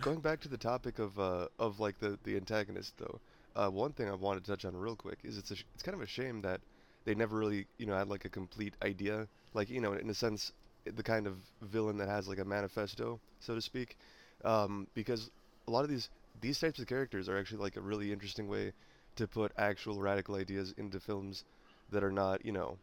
[0.01, 3.21] going back to the topic of uh of like the the antagonist though.
[3.55, 5.83] Uh, one thing I wanted to touch on real quick is it's a sh- it's
[5.83, 6.61] kind of a shame that
[7.05, 10.15] they never really you know had like a complete idea like you know in a
[10.15, 10.53] sense
[10.85, 13.97] the kind of villain that has like a manifesto so to speak
[14.45, 15.31] um, because
[15.67, 16.11] a lot of these
[16.41, 18.73] these types of characters are actually like a really interesting way
[19.17, 21.45] to put actual radical ideas into films
[21.91, 22.79] that are not you know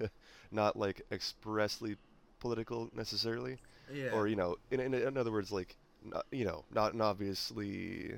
[0.50, 1.96] not like expressly
[2.48, 3.56] political necessarily
[3.92, 4.10] Yeah.
[4.12, 5.74] or you know in, in, in other words like
[6.04, 8.12] not, you know not an obviously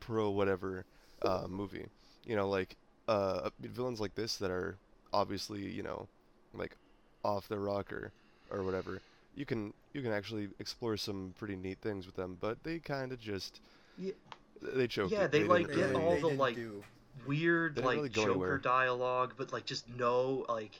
[0.00, 0.84] pro whatever
[1.22, 1.86] uh, movie
[2.26, 2.76] you know like
[3.06, 4.76] uh, villains like this that are
[5.12, 6.08] obviously you know
[6.54, 6.76] like
[7.24, 8.10] off the rocker
[8.50, 9.00] or whatever
[9.36, 13.12] you can you can actually explore some pretty neat things with them but they kind
[13.12, 13.60] of just
[13.96, 14.12] Yeah.
[14.60, 15.30] they choked Yeah, it.
[15.30, 16.82] they, didn't like, get really- all the, like, do-
[17.26, 18.58] Weird like really Joker anywhere.
[18.58, 20.70] dialogue, but like just no like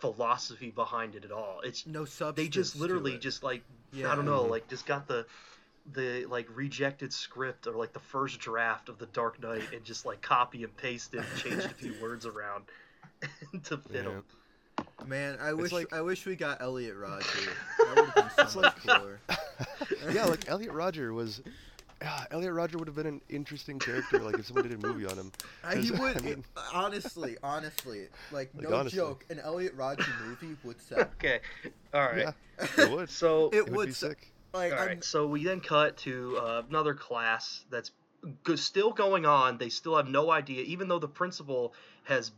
[0.00, 1.60] philosophy behind it at all.
[1.64, 2.36] It's no substance.
[2.36, 3.20] they just to literally it.
[3.20, 4.10] just like Yeah.
[4.12, 5.26] I don't know, like just got the
[5.92, 10.04] the like rejected script or like the first draft of the Dark Knight and just
[10.06, 12.64] like copy and paste it, and changed a few words around
[13.64, 14.02] to fit Yeah.
[14.02, 14.24] them.
[15.06, 17.24] Man, I wish like- I wish we got Elliot Rodger.
[17.78, 19.20] That would have been so much like- cooler.
[20.12, 21.42] yeah like elliot rodger was
[22.02, 25.06] yeah, Elliot Rodger would have been an interesting character, like if somebody did a movie
[25.06, 25.32] on him.
[25.64, 28.96] Uh, he 'Cause, would I mean- honestly, honestly, like, Like, no honestly.
[28.96, 31.00] joke, an Elliot Rodger movie would sell.
[31.00, 31.40] Okay,
[31.92, 32.18] all right.
[32.18, 33.10] Yeah, it would.
[33.10, 34.32] So It It would would be se- sick.
[34.54, 37.92] Like, All I'm- right, so we then cut to uh, another class that's
[38.44, 39.58] go- still going on.
[39.58, 41.74] They still have no idea, even though the principal
[42.04, 42.32] has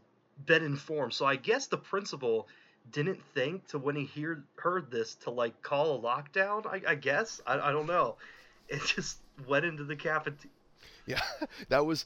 [0.44, 1.14] been informed.
[1.14, 2.48] So I guess the principal
[2.90, 6.66] didn't think to when he hear, heard this to like call a lockdown.
[6.66, 8.16] I, I guess I, I don't know.
[8.68, 10.50] It just went into the cafeteria.
[11.06, 11.20] Yeah,
[11.68, 12.04] that was.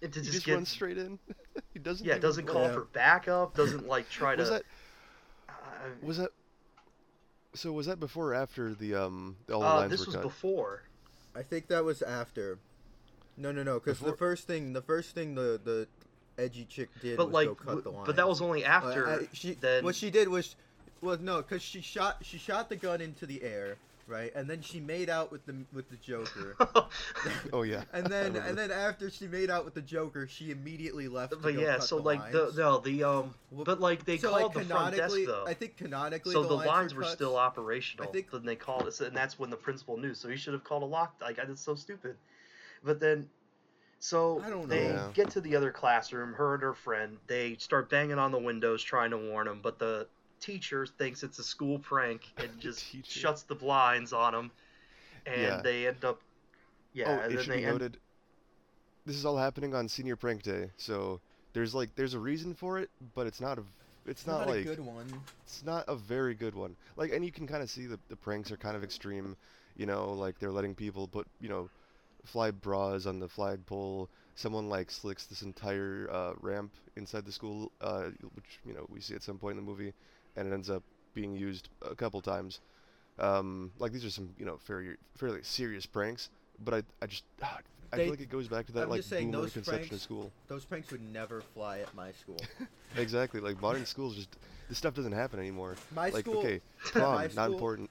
[0.00, 1.18] It to He just just get runs straight in.
[1.72, 2.04] he doesn't.
[2.06, 2.72] yeah, even- doesn't call Yeah.
[2.72, 3.54] for backup.
[3.54, 4.54] Doesn't like try Was to.
[4.54, 4.62] that
[5.48, 5.52] uh,
[6.02, 6.30] was that?
[7.54, 10.14] So was that before or after the um all the uh, lines this were was
[10.16, 10.22] cut?
[10.22, 10.82] before.
[11.36, 12.58] I think that was after.
[13.36, 15.86] No, no, no, because the first thing, the first thing the the
[16.38, 18.04] edgy chick did But was like, go cut w- the line.
[18.06, 19.08] but that was only after.
[19.08, 20.56] I, she, then what she did was,
[21.00, 24.62] well, no, because she shot she shot the gun into the air, right, and then
[24.62, 26.56] she made out with the with the Joker,
[27.52, 27.84] Oh yeah.
[27.92, 31.32] and then and then after she made out with the Joker, she immediately left.
[31.32, 32.56] To but go yeah, cut so the like the lines.
[32.56, 35.44] no the um, but like they so, called like, the front desk though.
[35.46, 38.08] I think canonically, so the, the lines, lines were, were still operational.
[38.08, 40.14] I think- then they called it, and that's when the principal knew.
[40.14, 41.14] So he should have called a lock.
[41.20, 42.16] Like that's so stupid.
[42.84, 43.28] But then,
[43.98, 45.10] so I don't they know.
[45.14, 46.32] get to the other classroom.
[46.32, 47.18] Her and her friend.
[47.26, 49.60] They start banging on the windows, trying to warn them.
[49.62, 50.06] But the
[50.42, 54.52] teacher thinks it's a school prank and just shuts the blinds on them.
[55.26, 55.62] And Yeah.
[55.62, 56.20] they end up.
[56.92, 58.00] Yeah, oh, and it then should they be end, noted.
[59.04, 61.20] This is all happening on senior prank day, so
[61.52, 63.64] there's like there's a reason for it, but it's not a
[64.06, 65.24] it's not, not, like a good one.
[65.44, 66.76] it's not a very good one.
[66.96, 69.36] Like, and you can kind of see the the pranks are kind of extreme.
[69.76, 71.70] You know, like they're letting people put you know
[72.24, 74.10] fly bras on the flagpole.
[74.36, 79.00] Someone like slicks this entire uh, ramp inside the school, uh, which you know we
[79.00, 79.94] see at some point in the movie,
[80.36, 80.82] and it ends up
[81.14, 82.60] being used a couple times.
[83.18, 86.30] Um, like these are some you know fairly fairly serious pranks,
[86.64, 87.58] but I I just ah,
[87.92, 89.52] I They- feel like it goes back to that I'm like just saying boomer those
[89.52, 90.32] conception of pranks- school.
[90.48, 92.38] Those pranks would never fly at my school.
[92.96, 94.36] Exactly, like modern schools just
[94.68, 95.76] this stuff doesn't happen anymore.
[95.94, 97.90] My like school, okay, prom not school- important.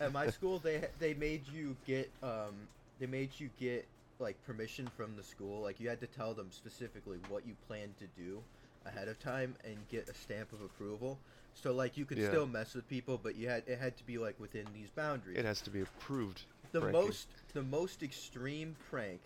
[0.00, 2.54] at my school they they made you get um
[2.98, 3.86] they made you get
[4.18, 7.96] like permission from the school like you had to tell them specifically what you planned
[7.98, 8.38] to do
[8.86, 11.18] ahead of time and get a stamp of approval
[11.54, 12.28] so like you could Yeah.
[12.28, 15.38] still mess with people but you had it had to be like within these boundaries
[15.38, 16.42] It has to be approved.
[16.72, 17.02] the pranking.
[17.02, 19.20] most the most extreme prank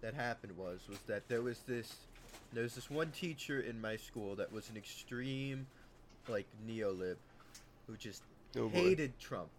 [0.00, 2.06] that happened was was that there was this
[2.52, 5.66] there was this one teacher in my school that was an extreme
[6.28, 7.16] like neolib
[7.86, 8.22] who just
[8.56, 9.50] Oh, hated Trump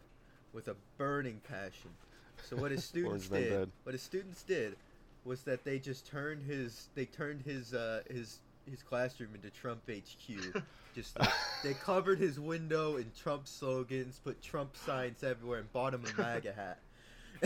[0.54, 1.92] with a burning passion.
[2.42, 4.78] So what his students did, what his students did,
[5.26, 8.40] was that they just turned his, they turned his, uh, his,
[8.70, 10.64] his classroom into Trump HQ.
[10.96, 11.30] just like,
[11.64, 16.22] they covered his window in Trump slogans, put Trump signs everywhere, and bought him a
[16.22, 16.80] MAGA hat.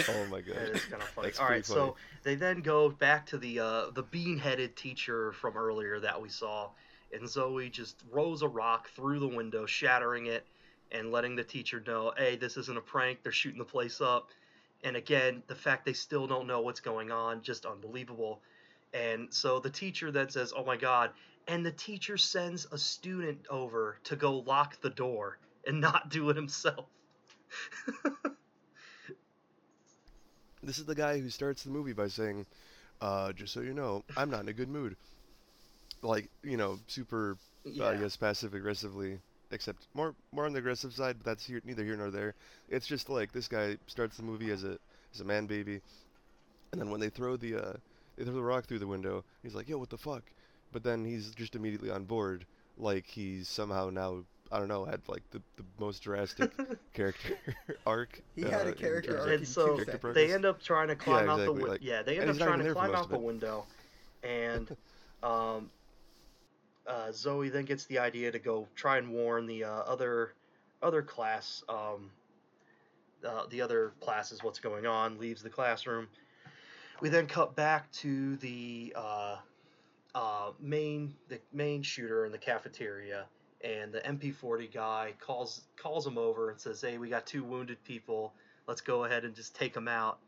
[0.09, 0.57] Oh my god.
[0.57, 1.29] That is kind of funny.
[1.29, 5.31] That's All pretty right, so they then go back to the uh, the bean-headed teacher
[5.31, 6.69] from earlier that we saw,
[7.11, 10.45] and Zoe just throws a rock through the window, shattering it,
[10.91, 13.23] and letting the teacher know, "Hey, this isn't a prank.
[13.23, 14.29] They're shooting the place up."
[14.83, 18.41] And again, the fact they still don't know what's going on, just unbelievable.
[18.93, 21.11] And so the teacher then says, "Oh my God!"
[21.47, 26.29] And the teacher sends a student over to go lock the door and not do
[26.29, 26.85] it himself.
[30.63, 32.45] This is the guy who starts the movie by saying,
[32.99, 34.97] uh, just so you know, I'm not in a good mood.
[36.01, 37.37] Like, you know, super,
[37.79, 39.19] uh, I guess, passive aggressively,
[39.51, 42.35] except more more on the aggressive side, but that's here, neither here nor there.
[42.69, 44.77] It's just like this guy starts the movie as a
[45.13, 45.79] as a man baby,
[46.71, 47.73] and then when they throw the uh,
[48.17, 50.23] they throw the rock through the window, he's like, yo, what the fuck?
[50.71, 52.45] But then he's just immediately on board,
[52.77, 56.51] like he's somehow now, I don't know, had like the, the most drastic
[56.93, 57.37] character
[57.85, 58.21] arc.
[58.35, 60.15] He had a character arc and so two character seconds.
[60.15, 61.71] they end up trying to climb out the window.
[61.71, 63.65] like- yeah, they end up trying to climb out the window,
[64.23, 64.75] and
[65.23, 65.69] um,
[66.85, 70.33] uh, Zoe then gets the idea to go try and warn the uh, other
[70.81, 71.63] other class.
[71.69, 72.09] Um,
[73.27, 75.17] uh, the other classes what's going on.
[75.17, 76.07] Leaves the classroom.
[77.01, 79.37] We then cut back to the uh,
[80.15, 83.25] uh, main the main shooter in the cafeteria,
[83.63, 87.83] and the MP40 guy calls calls him over and says, "Hey, we got two wounded
[87.83, 88.33] people.
[88.67, 90.19] Let's go ahead and just take them out."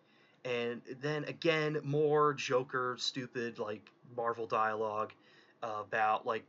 [0.45, 5.11] And then again, more Joker stupid like Marvel dialogue
[5.63, 6.45] uh, about like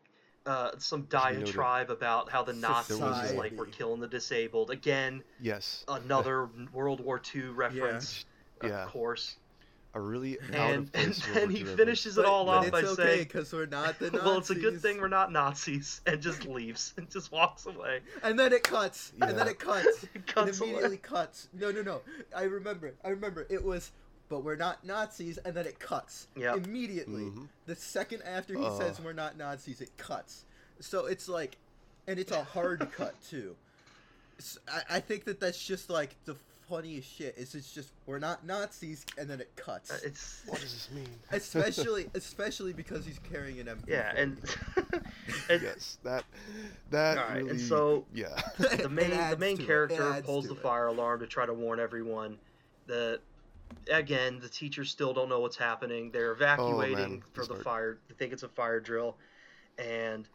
[0.47, 4.71] uh, some diatribe about how the Nazis like were killing the disabled.
[4.71, 8.25] Again, Yes, another World War II reference,
[8.63, 8.85] Yeah.
[8.85, 9.37] of course.
[9.93, 12.53] A really out And, of and place World then he II finishes it all but
[12.59, 14.23] off it's by okay saying, because we're not the Nazis.
[14.25, 18.01] "Well, it's a good thing we're not Nazis," and just leaves and just walks away.
[18.23, 19.13] And then it cuts.
[19.21, 20.05] And then it cuts.
[20.15, 20.97] It cuts it immediately away.
[20.99, 21.49] cuts.
[21.53, 22.01] No, no, no.
[22.37, 22.93] I remember.
[23.05, 23.47] I remember.
[23.51, 23.91] It was,
[24.29, 26.29] but we're not Nazis, and then it cuts.
[26.37, 26.67] Yep.
[26.67, 27.25] Immediately.
[27.25, 27.49] Mhm.
[27.67, 28.79] The second after he Uh.
[28.79, 30.45] says we're not Nazis, it cuts.
[30.79, 31.57] So it's like,
[32.07, 33.57] and it's a hard cut too.
[34.89, 36.35] I think that that's just like the
[36.71, 37.35] funniest shit.
[37.37, 39.91] Is it's just we're not Nazis, and then it cuts.
[39.91, 41.09] Uh, It's What does this mean?
[41.33, 43.89] especially, especially because he's carrying an MP.
[43.89, 44.39] yeah, and,
[45.51, 46.25] and yes, that
[46.91, 50.63] that Alright, and so- yeah, the main the main character pulls the fire.
[50.63, 52.39] fire alarm to try to warn everyone.
[52.87, 53.21] The
[53.91, 56.11] again, the teachers still don't know what's happening.
[56.13, 57.65] They're evacuating Oh, for the part.
[57.65, 57.99] fire.
[58.09, 59.17] They think it's a fire drill,
[59.79, 60.29] and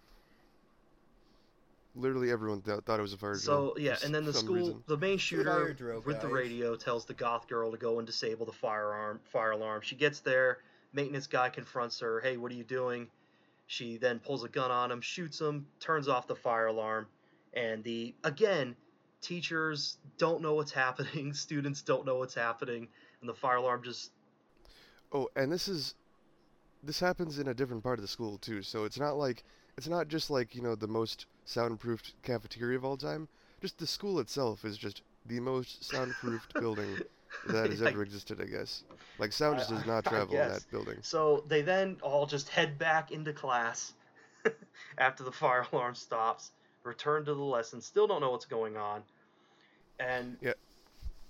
[1.96, 3.42] literally everyone th- thought it was a fire drill.
[3.42, 4.84] so yeah, and then the school, reason.
[4.88, 8.46] the main shooter drill, with the radio tells the goth girl to go and disable
[8.46, 9.82] the firearm fire alarm.
[9.84, 10.60] She gets there.
[10.94, 12.22] Maintenance guy confronts her.
[12.22, 13.08] Hey, what are you doing?
[13.68, 17.08] She then pulls a gun on him, shoots him, turns off the fire alarm,
[17.54, 18.76] and the again,
[19.22, 22.88] teachers don't know what's happening, students don't know what's happening,
[23.22, 24.12] and the fire alarm just
[25.12, 25.96] Oh, and this is
[26.84, 28.62] this happens in a different part of the school too.
[28.62, 29.44] So it's not like
[29.78, 33.28] it's not just like you know the most soundproofed cafeteria of all time.
[33.62, 36.98] Just the school itself is just the most soundproofed building
[37.48, 38.42] that has ever existed.
[38.42, 38.84] I guess.
[39.18, 40.98] Like sound just does not travel in that building.
[41.02, 43.94] So they then all just head back into class
[44.98, 46.52] after the fire alarm stops,
[46.84, 49.04] return to the lesson, still don't know what's going on.
[50.00, 50.54] And Yeah.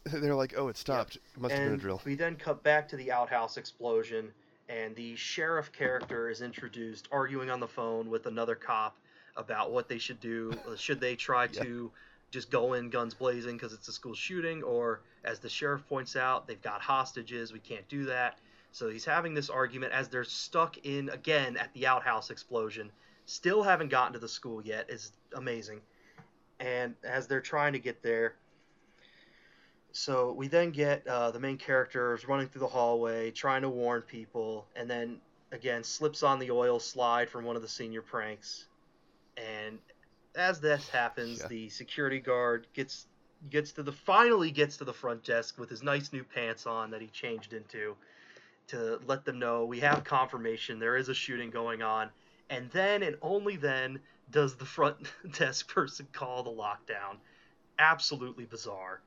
[0.11, 1.17] They're like, oh, it stopped.
[1.37, 2.01] Must have been a drill.
[2.05, 4.31] we then cut back to the outhouse explosion,
[4.69, 8.97] and the sheriff character is introduced, arguing on the phone with another cop
[9.37, 10.53] about what they should do.
[10.67, 11.63] Uh, should they try Yeah.
[11.63, 11.91] to
[12.31, 16.15] just go in guns blazing because it's a school shooting, or as the sheriff points
[16.15, 17.53] out, they've got hostages.
[17.53, 18.39] We can't do that.
[18.71, 22.91] So he's having this argument as they're stuck in again at the outhouse explosion.
[23.25, 24.89] Still haven't gotten to the school yet.
[24.89, 25.81] is amazing.
[26.59, 28.35] And as they're trying to get there,
[29.93, 34.01] so we then get uh, the main characters running through the hallway, trying to warn
[34.01, 35.21] people, and then
[35.53, 38.65] again slips on the oil slide from one of the senior pranks.
[39.37, 39.79] And
[40.35, 41.47] as this happens, Yeah.
[41.47, 43.07] the security guard gets
[43.49, 46.89] gets to the finally gets to the front desk with his nice new pants on
[46.91, 47.95] that he changed into
[48.67, 52.09] to let them know we have confirmation there is a shooting going on
[52.49, 53.99] and then and only then
[54.31, 57.17] does the front desk person call the lockdown
[57.77, 59.01] absolutely bizarre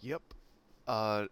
[0.00, 0.22] Yep.
[0.86, 1.26] Uh,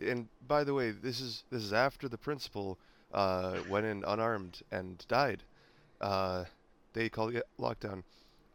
[0.00, 2.78] and by the way, this is this is after the principal
[3.12, 5.42] uh, went in unarmed and died.
[6.00, 6.44] Uh,
[6.92, 8.02] they call it lockdown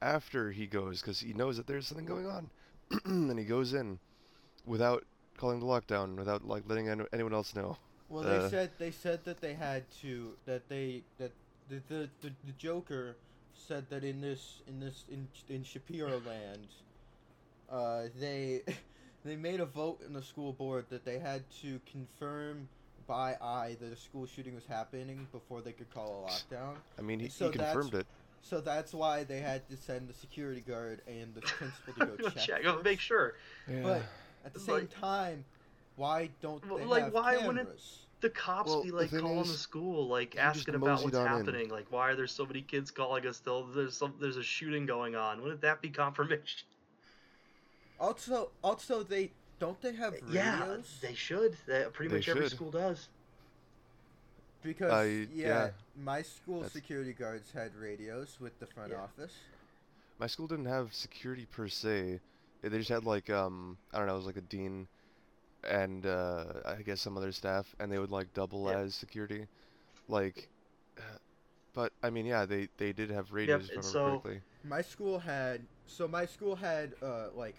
[0.02, 2.50] after he goes because he knows that there's something going on,
[3.06, 4.00] and he goes in
[4.66, 5.04] without
[5.38, 7.78] calling the lockdown, without like letting any- anyone else know.
[8.10, 11.32] Well, Uh, they said they said that they had to that they that
[11.70, 13.16] the the, the, the Joker
[13.54, 16.68] said that in this in this in in Shapiro Land,
[17.70, 18.62] uh, they
[19.30, 22.68] they made a vote in the school board that they had to confirm
[23.08, 26.74] by eye that a school shooting was happening before they could call a lockdown.
[26.98, 28.08] I mean, he, So he that's- confirmed it.
[28.42, 32.16] So that's why they had to send the security guard and the principal to go
[32.24, 32.44] Go check.
[32.46, 33.36] check, go make sure
[33.68, 34.02] But
[34.46, 35.44] at the same Like- time,
[35.98, 37.48] why don't Well, they like, have why cameras?
[37.48, 37.80] wouldn't-
[38.22, 41.32] the cops Well, be like thing calling the school like asking about what's on in.
[41.32, 44.44] happening like why are there so many kids calling us still there's some there's a
[44.44, 46.68] shooting going on wouldn't that be confirmation
[48.00, 50.34] Also, also they don't they have radios?
[50.34, 52.52] yeah they should that pretty They much every should.
[52.54, 53.10] school does
[54.64, 55.70] Because I- yeah, yeah.
[56.02, 59.02] my school That's- security guards had radios with the front Yeah.
[59.02, 59.34] office.
[60.20, 62.20] My school didn't have security per se.
[62.62, 64.88] They just had like um I don't know, it was like a dean
[65.64, 68.80] and uh I guess some other staff and they would like double Yeah.
[68.80, 69.48] as security.
[70.08, 70.50] Like
[71.74, 74.42] but I mean yeah, they they did have radios if I so- correctly.
[74.64, 77.56] My school had so my school had uh like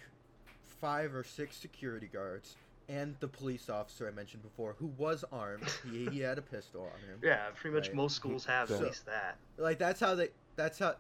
[0.81, 2.57] five or six security guards
[2.89, 5.65] and the police officer I mentioned before who was armed.
[5.91, 7.19] he, he had a pistol on him.
[7.23, 7.97] yeah pretty much Right.
[7.97, 10.97] most schools have at least that Like that's how they that's how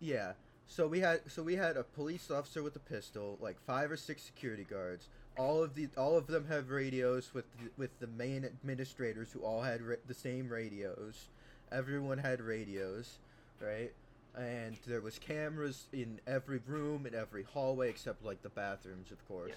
[0.00, 0.32] yeah.
[0.66, 3.96] So we had so we had a police officer with a pistol, like five or
[3.96, 5.08] six security guards.
[5.38, 9.40] All of the all of them have radios with the, with the main administrators who
[9.40, 11.28] all had ra- the same radios.
[11.70, 13.18] Everyone had radios,
[13.60, 13.92] right?
[14.38, 19.26] And there was cameras in every room in every hallway except like the bathrooms, of
[19.28, 19.52] course.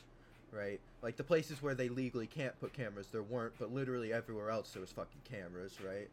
[0.51, 0.79] Right?
[1.01, 4.71] Like the places where they legally can't put cameras, there weren't, but literally everywhere else
[4.71, 6.09] there was fucking cameras, right?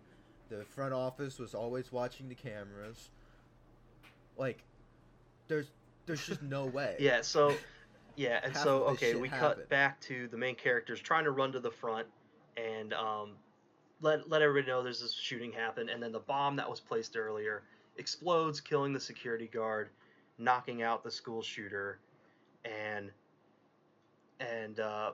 [0.49, 3.11] The front office was always watching the cameras.
[4.37, 4.63] Like,
[5.49, 5.67] there's
[6.07, 6.97] there's just no way.
[6.99, 7.55] yeah so
[8.17, 11.53] yeah and Half so okay we cut back to the main characters trying to run
[11.53, 12.07] to the front
[12.57, 13.33] and um
[14.01, 17.17] let let everybody know there's this shooting happen and then the bomb that was placed
[17.17, 17.63] earlier
[17.97, 19.90] explodes killing the security guard
[20.38, 21.99] knocking out the school shooter
[22.64, 23.11] and
[24.40, 25.12] and uh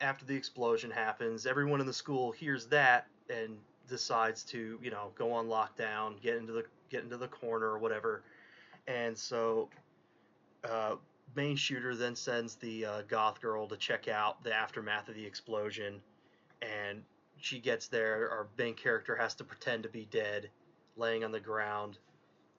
[0.00, 3.56] after the explosion happens everyone in the school hears that and
[3.88, 7.78] decides to you know go on lockdown get into the get into the corner or
[7.78, 8.22] whatever.
[8.86, 9.68] And so
[10.68, 10.96] uh,
[11.34, 15.24] main shooter then sends the uh, goth girl to check out the aftermath of the
[15.24, 16.00] explosion
[16.62, 17.02] and
[17.36, 18.30] she gets there.
[18.30, 20.50] Our main character has to pretend to be dead
[20.96, 21.98] laying on the ground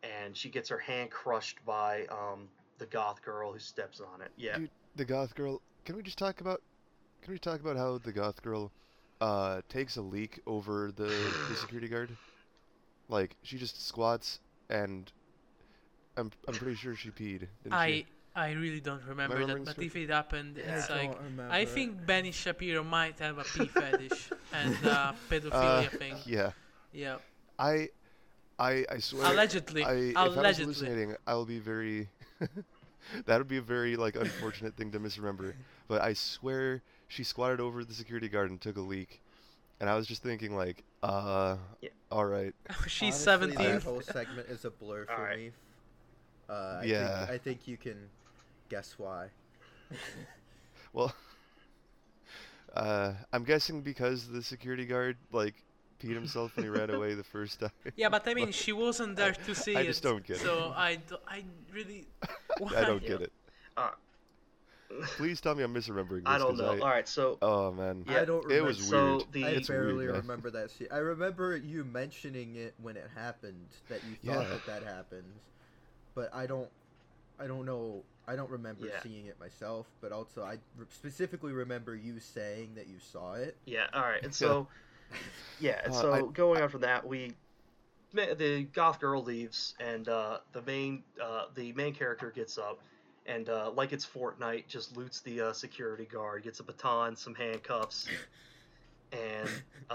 [0.03, 4.31] and she gets her hand crushed by um, the goth girl who steps on it
[4.37, 5.61] yeah Dude, the goth girl.
[5.85, 6.61] Can we just talk about?
[7.21, 8.71] Can we talk about how the goth girl
[9.21, 12.17] uh takes a leak over the the security guard?
[13.09, 15.11] Like she just squats and
[16.17, 17.47] I'm I'm pretty sure she peed.
[17.63, 18.05] Didn't I she?
[18.35, 20.77] I really don't remember that, but this if it happened, Yeah.
[20.77, 21.17] it's I like.
[21.49, 26.15] I think Benny Shapiro might have a pee fetish and uh, pedophilia Uh, thing.
[26.25, 26.51] Yeah.
[26.93, 27.17] Yeah,
[27.59, 27.89] I
[28.59, 29.31] I I swear.
[29.33, 29.83] allegedly.
[29.83, 32.09] I, if I was hallucinating, I'll be very.
[33.25, 35.55] that would be a very like unfortunate thing to misremember.
[35.87, 39.21] But I swear she squatted over the security guard and took a leak,
[39.79, 41.89] and I was just thinking like, uh, Yeah.
[42.11, 42.53] all right.
[42.87, 43.65] She's Honestly, 17.
[43.73, 45.37] That whole segment is a blur for Alright.
[45.37, 45.51] me.
[46.49, 47.17] Uh, I Yeah.
[47.19, 48.09] Think, I think you can
[48.69, 49.27] guess why.
[50.93, 51.13] Well,
[52.75, 55.55] uh, I'm guessing because the security guard like
[56.01, 57.69] peed himself when he ran away the first time.
[57.95, 59.77] Yeah, but I mean, she wasn't there to see it.
[59.77, 59.85] I it.
[59.85, 60.41] just don't get it.
[60.43, 61.43] so I, do, I
[61.73, 62.07] really.
[62.75, 63.31] I don't get it.
[63.77, 63.89] Uh,
[65.17, 66.27] Please tell me I'm misremembering this.
[66.27, 68.05] i don't know all right so Oh man.
[68.07, 68.67] Yeah, I don't it remember.
[68.67, 69.23] was so weird.
[69.31, 70.87] the I It's weird, barely remember that scene.
[70.91, 74.49] I remember you mentioning it when it happened that you thought Yeah.
[74.49, 75.33] that that happened,
[76.13, 76.69] but I don't.
[77.39, 78.03] I don't know.
[78.27, 79.01] I don't remember Yeah.
[79.03, 83.57] seeing it myself, but also I re- specifically remember you saying that you saw it.
[83.65, 84.23] Yeah, all right.
[84.23, 84.67] And so,
[85.59, 87.33] yeah, and Uh, so I- going on from that, we
[88.13, 92.79] the goth girl leaves, and uh, the main uh, the main character gets up,
[93.25, 97.35] and uh, like it's Fortnite, just loots the uh, security guard, gets a baton, some
[97.35, 98.07] handcuffs,
[99.11, 99.49] and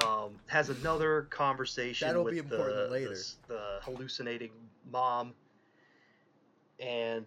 [0.05, 3.13] um, has another conversation That'll with be important the, the later.
[3.13, 4.51] s- the hallucinating
[4.91, 5.35] mom.
[6.79, 7.27] And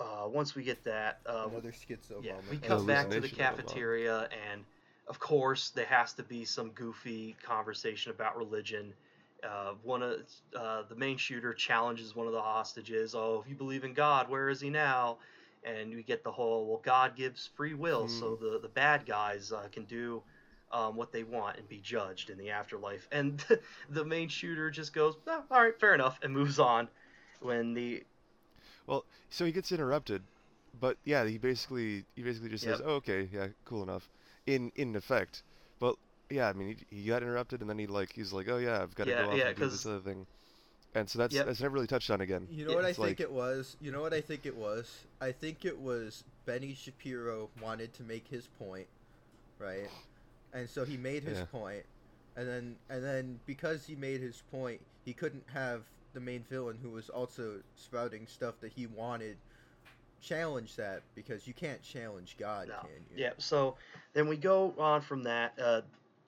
[0.00, 2.50] uh, once we get that, um, Another schizo yeah, moment.
[2.50, 3.66] we come back to the hallucination of a mom.
[3.66, 4.64] cafeteria, and
[5.08, 8.92] of course, there has to be some goofy conversation about religion.
[9.42, 10.20] Uh, one of
[10.54, 13.14] uh, the main shooter challenges one of the hostages.
[13.14, 15.18] Oh, if you believe in God, where is he now?
[15.64, 19.52] And we get the whole well, God gives free will, so the the bad guys
[19.52, 20.22] uh, can do
[20.70, 23.08] um, what they want and be judged in the afterlife.
[23.10, 23.44] And
[23.90, 26.88] the main shooter just goes, "Oh, all right, fair enough, and moves on.
[27.40, 28.04] When the
[28.86, 30.22] Well, so he gets interrupted,
[30.80, 34.08] but yeah, he basically he basically just says, "Oh, okay, yeah, cool enough."
[34.48, 35.42] In in effect,
[35.78, 35.94] but
[36.30, 38.82] yeah, I mean, he, he got interrupted, and then he like he's like, "Oh yeah,
[38.82, 40.26] I've got to Yeah, go off yeah, and do this other thing,"
[40.94, 41.46] and so that's Yep.
[41.46, 42.48] that's never really touched on again.
[42.50, 43.76] You know Yeah, what I think like- it was?
[43.80, 45.04] You know what I think it was?
[45.20, 48.88] I think it was Benny Shapiro wanted to make his point,
[49.58, 49.90] right?
[50.54, 51.44] And so he made his Yeah.
[51.52, 51.84] point,
[52.34, 55.82] and then and then because he made his point, he couldn't have
[56.14, 59.36] the main villain who was also spouting stuff that he wanted
[60.20, 62.80] challenge that because you can't challenge God, No.
[62.80, 63.22] can you?
[63.22, 63.76] Yeah, so
[64.12, 65.58] then we go on from that.
[65.60, 65.82] Uh,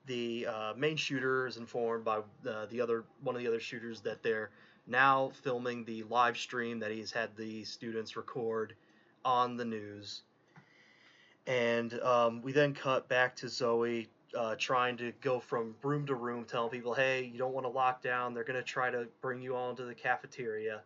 [0.07, 2.19] the uh, main shooter is informed by
[2.49, 4.51] uh, the other one of the other shooters that they're
[4.87, 8.75] now filming the live stream that he's had the students record
[9.25, 10.23] on the news.
[11.47, 16.15] And um, we then cut back to Zoe uh, trying to go from room to
[16.15, 18.35] room, telling people, "Hey, you don't want to lock down.
[18.35, 20.83] They're gonna try to bring you all into the cafeteria."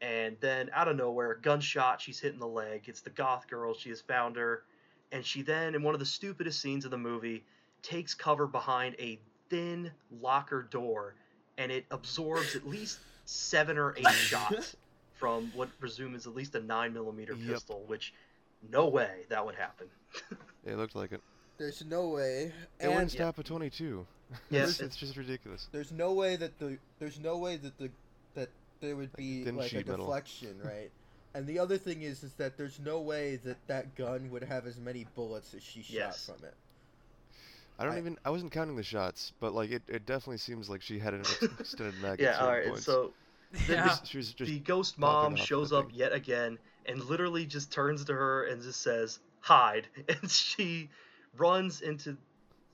[0.00, 2.00] And then out of nowhere, gunshot.
[2.00, 2.84] She's hit in the leg.
[2.88, 3.74] It's the goth girl.
[3.74, 4.62] She has found her
[5.10, 7.42] and she then in one of the stupidest scenes of the movie
[7.82, 9.18] takes cover behind a
[9.48, 9.90] thin
[10.20, 11.14] locker door
[11.56, 14.76] and it absorbs at least seven or eight shots
[15.14, 17.48] from what presume is at least a nine millimeter Yep.
[17.54, 18.12] pistol which
[18.70, 19.86] no way that would happen
[20.66, 21.22] It looked like it.
[21.56, 22.52] There's no way.
[22.80, 24.06] It wouldn't And stop at 22.
[24.50, 25.68] Yes, it's, it's just ridiculous.
[25.72, 27.88] there's no way that the there's no way that the
[28.34, 28.50] that
[28.80, 29.96] there would be thin like a metal.
[29.98, 30.90] deflection, right?
[31.34, 34.66] And the other thing is, is that there's no way that that gun would have
[34.66, 36.24] as many bullets as she Yes.
[36.26, 36.54] shot from it.
[37.78, 38.18] I don't I- even.
[38.24, 41.20] I wasn't counting the shots, but like it, it definitely seems like she had an
[41.60, 42.20] extended mag.
[42.20, 42.84] yeah certain all right points.
[42.84, 43.12] so
[43.68, 43.96] Yeah.
[44.04, 48.12] She was just the ghost mom shows up yet again and literally just turns to
[48.14, 50.90] her and just says hide and she
[51.36, 52.16] runs into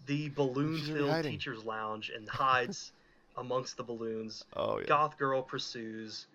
[0.06, 2.92] the balloon filled teachers lounge and hides
[3.36, 4.86] amongst the balloons Oh yeah.
[4.86, 6.26] goth girl pursues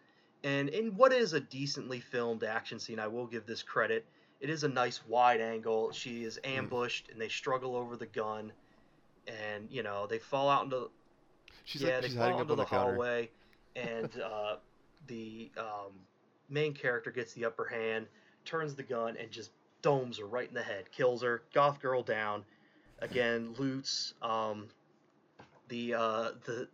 [0.43, 4.05] and in what is a decently filmed action scene i will give this credit
[4.41, 6.57] it is a nice wide angle she is Mm.
[6.57, 8.51] ambushed and they struggle over the gun
[9.27, 10.89] and you know they fall out into
[11.65, 13.29] She's yeah, like they she's fall into the, the hallway,
[13.75, 14.55] and uh,
[15.07, 15.93] the um,
[16.49, 18.07] main character gets the upper hand,
[18.45, 21.43] turns the gun, and just domes her right in the head, kills her.
[21.53, 22.43] Goth girl down.
[22.99, 24.13] Again, loots.
[24.21, 24.67] Um,
[25.69, 26.67] the uh, the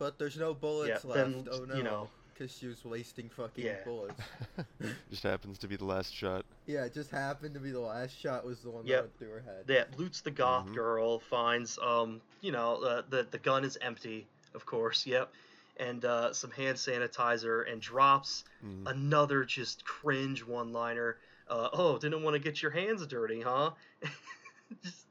[0.00, 1.30] But there's no bullets Yeah, left.
[1.44, 3.84] then, oh no, you know- because she was wasting fucking Yeah.
[3.84, 4.18] bullets.
[5.10, 6.46] just happens to be the last shot.
[6.64, 8.96] Yeah, it just happened to be the last shot was the one Yep.
[8.96, 9.66] that went through her head.
[9.66, 10.74] that loots the goth Mhm.
[10.74, 15.04] girl, finds um, you know, uh, the the gun is empty, of course.
[15.04, 15.30] Yep.
[15.76, 18.86] And uh, some hand sanitizer, and drops Mhm.
[18.90, 21.18] another just cringe one liner.
[21.46, 23.72] Uh, oh, didn't want to get your hands dirty, huh?
[24.82, 25.06] just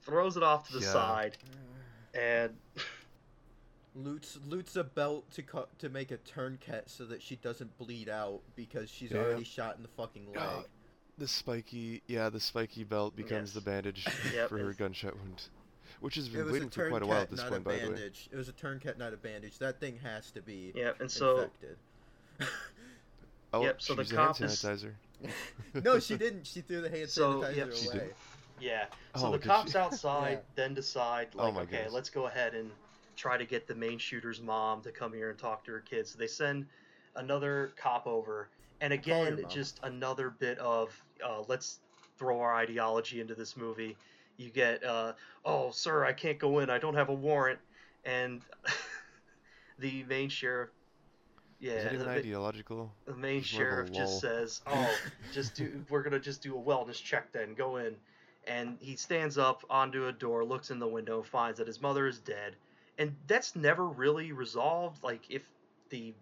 [0.00, 0.92] throws it off to the Yeah.
[0.92, 1.36] side,
[2.14, 2.56] and
[4.04, 8.08] Loots loots a belt to cut to make a tourniquet so that she doesn't bleed
[8.08, 9.18] out because she's Yeah.
[9.18, 10.48] already shot in the fucking ah, leg.
[10.48, 10.64] Oh,
[11.18, 13.52] The spiky, yeah, the spiky belt becomes Yes.
[13.54, 15.42] the bandage Yep, for her gunshot wound,
[16.00, 17.62] which has it been was waiting a for quite a while at this not point,
[17.62, 17.86] a by the way.
[17.94, 18.28] bandage.
[18.32, 19.58] It was a tourniquet, not a bandage.
[19.58, 21.76] That thing has to be yeah, and so infected.
[23.52, 24.92] Oh, Yep, so she the used hand cop is- sanitizer.
[25.84, 26.46] no, she didn't.
[26.46, 27.76] She threw the hand So, sanitizer yep, away.
[27.76, 28.14] she did.
[28.60, 28.84] yeah,
[29.16, 29.78] so Oh, the cops she?
[29.78, 30.38] outside Yeah.
[30.54, 31.92] then decide Oh like, my okay, goodness.
[31.92, 32.70] let's go ahead and
[33.20, 36.12] try to get the main shooter's mom to come here and talk to her kids.
[36.12, 36.66] So they send
[37.16, 38.48] another cop over,
[38.80, 40.90] and again, just another bit of
[41.24, 41.80] uh, let's
[42.16, 43.96] throw our ideology into this movie.
[44.38, 45.12] You get, uh,
[45.44, 46.70] oh, sir, I can't go in.
[46.70, 47.58] I don't have a warrant,
[48.06, 48.40] and
[49.78, 50.70] the main sheriff.
[51.58, 52.90] Yeah, Is that even the, ideological?
[53.04, 54.96] the main It's more of a sheriff just says, "Oh,
[55.30, 55.84] just do.
[55.90, 57.52] We're gonna just do a wellness check then.
[57.52, 57.96] Go in."
[58.46, 62.06] And he stands up onto a door, looks in the window, finds that his mother
[62.06, 62.56] is dead,
[63.00, 65.02] and that's never really resolved.
[65.02, 65.42] Like if
[65.88, 66.14] the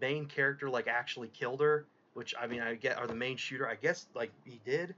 [0.00, 1.84] main character like actually killed her,
[2.14, 4.94] which I mean I get, or the main shooter, I guess like he did.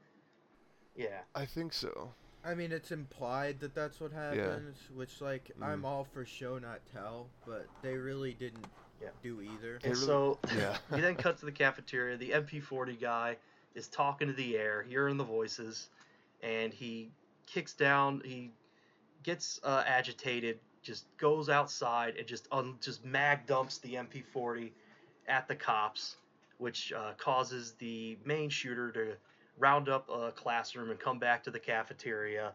[0.97, 1.19] Yeah.
[1.35, 2.13] I think so.
[2.43, 4.97] I mean, it's implied that that's what happens, yeah.
[4.97, 5.87] which like I'm Mm.
[5.87, 8.67] all for show not tell, but they really didn't
[9.03, 9.09] Yeah.
[9.23, 9.75] do either.
[9.83, 10.77] And really- so Yeah.
[10.95, 12.17] he then cuts to the cafeteria.
[12.17, 13.37] The MP40 guy
[13.75, 15.91] is talking to the air, hearing the voices,
[16.43, 17.11] and he
[17.47, 18.23] kicks down.
[18.25, 18.53] He
[19.23, 24.73] gets uh, agitated, just goes outside and just un- just mag dumps the MP40
[25.29, 26.17] at the cops,
[26.59, 29.17] which uh, causes the main shooter to
[29.59, 32.53] round up a classroom and come back to the cafeteria.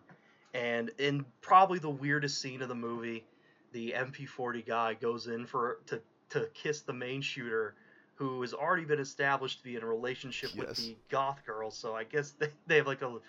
[0.53, 3.26] And in probably the weirdest scene of the movie,
[3.73, 7.76] the MP40 guy goes in for to to kiss the main shooter,
[8.15, 11.69] who has already been established to be in a relationship with the goth girl.
[11.71, 13.19] So I guess they, they have like a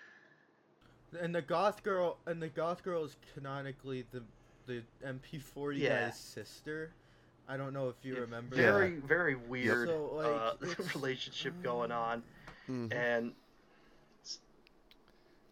[1.21, 4.23] And the goth girl and the goth girl is canonically the
[4.67, 6.07] the MP40 Yeah.
[6.07, 6.93] guy's sister.
[7.49, 8.57] I don't know if you Yeah, remember.
[8.57, 12.23] very very weird So, like, uh, it's- relationship going on,
[12.69, 12.93] Mhm.
[12.93, 13.35] and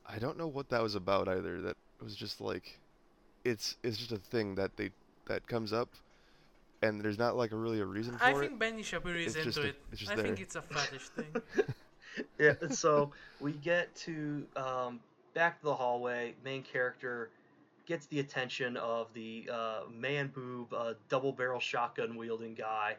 [0.07, 1.61] I don't know what that was about either.
[1.63, 2.81] That was just like,
[3.45, 4.91] it's it's just a thing that they
[5.27, 5.91] that comes up,
[6.83, 8.37] and there's not like a really a reason for I it.
[8.37, 9.83] I think Benny Shapiro is It's just into a- it.
[9.93, 11.35] it's just I think it's a fetish thing.
[12.39, 12.55] yeah.
[12.71, 15.01] So we get to um,
[15.33, 16.35] back to the hallway.
[16.45, 17.31] Main character
[17.87, 22.97] gets the attention of the uh, man boob uh, double barrel shotgun wielding guy,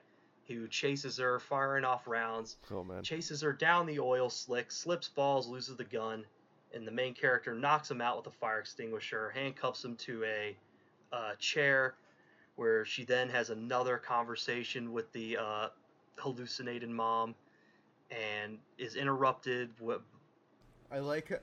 [0.47, 2.57] who chases her, firing off rounds.
[2.71, 3.03] Oh man.
[3.03, 6.25] chases her down the oil slick, slips, falls, loses the gun,
[6.73, 10.55] and the main character knocks him out with a fire extinguisher, handcuffs him to a
[11.11, 11.95] uh, chair,
[12.55, 15.67] where she then has another conversation with the uh,
[16.17, 17.35] hallucinated mom,
[18.11, 19.71] and is interrupted.
[19.79, 20.01] With,
[20.91, 21.39] I like h-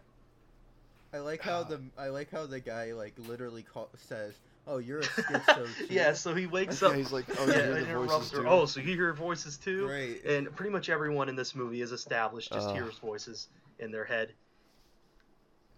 [1.12, 4.34] I like how the I like how the guy like literally call, says,
[4.66, 6.94] "Oh, you're a schizo." too?" yeah, so he wakes Yeah, up.
[6.96, 8.44] he's like, oh, you hear the voices too.
[8.48, 9.86] Oh, so you hear voices too?
[9.86, 10.24] Great.
[10.24, 12.76] And pretty much everyone in this movie is established just Uh.
[12.76, 13.48] hears voices
[13.78, 14.34] in their head.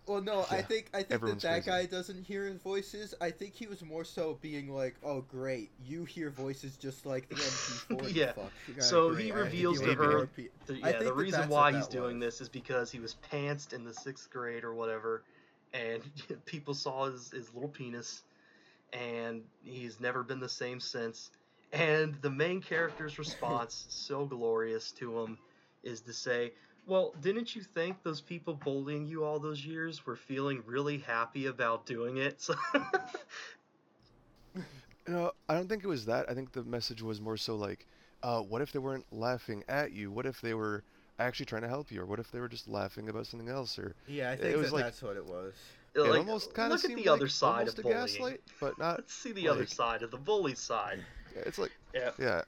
[0.07, 1.71] Well, no, I think I think that that crazy.
[1.71, 3.15] guy doesn't hear his voices.
[3.21, 7.29] I think he was more so being like, "Oh, great, you hear voices just like
[7.29, 8.53] the MP4." Yeah, Fuck.
[8.81, 10.29] So he reveals to her
[10.67, 12.27] The, yeah, the that reason why he's doing was.
[12.27, 15.23] this is because he was pantsed in the sixth grade or whatever,
[15.73, 16.03] and
[16.45, 18.23] people saw his, his little penis,
[18.93, 21.31] and he's never been the same since.
[21.73, 25.39] And the main character's response, so glorious to him,
[25.83, 26.53] is to say,
[26.87, 31.47] Well, didn't you think those people bullying you all those years were feeling really happy
[31.47, 32.41] about doing it?
[34.55, 34.63] So
[35.07, 36.31] No, I don't think it was that.
[36.31, 37.87] I think the message was more so like,
[38.23, 40.11] uh, what if they weren't laughing at you?
[40.11, 40.83] What if they were
[41.19, 42.01] actually trying to help you?
[42.01, 43.79] Or what if they were just laughing about something else?
[43.79, 45.53] Or Yeah, I think It think was that like- that's what it was.
[45.95, 47.99] it like, almost kind of look at seemed the other like side of a bullying.
[48.01, 48.99] gaslight, but not.
[49.01, 51.01] Let's see the other side of the bully side.
[51.35, 52.11] Yeah, It's like, Yeah.
[52.19, 52.43] yeah,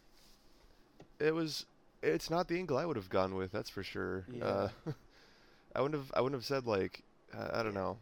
[1.20, 1.66] it was.
[2.06, 3.52] It's not the angle I would have gone with.
[3.52, 4.24] That's for sure.
[4.40, 4.68] Uh,
[5.74, 6.12] I wouldn't have.
[6.14, 7.02] I wouldn't have said like,
[7.36, 7.98] uh, I don't know.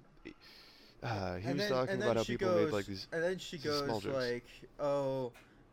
[1.02, 3.06] Uh, he and was then, talking about how people goes, made like these.
[3.12, 4.46] and then she goes like,
[4.78, 5.32] "Oh,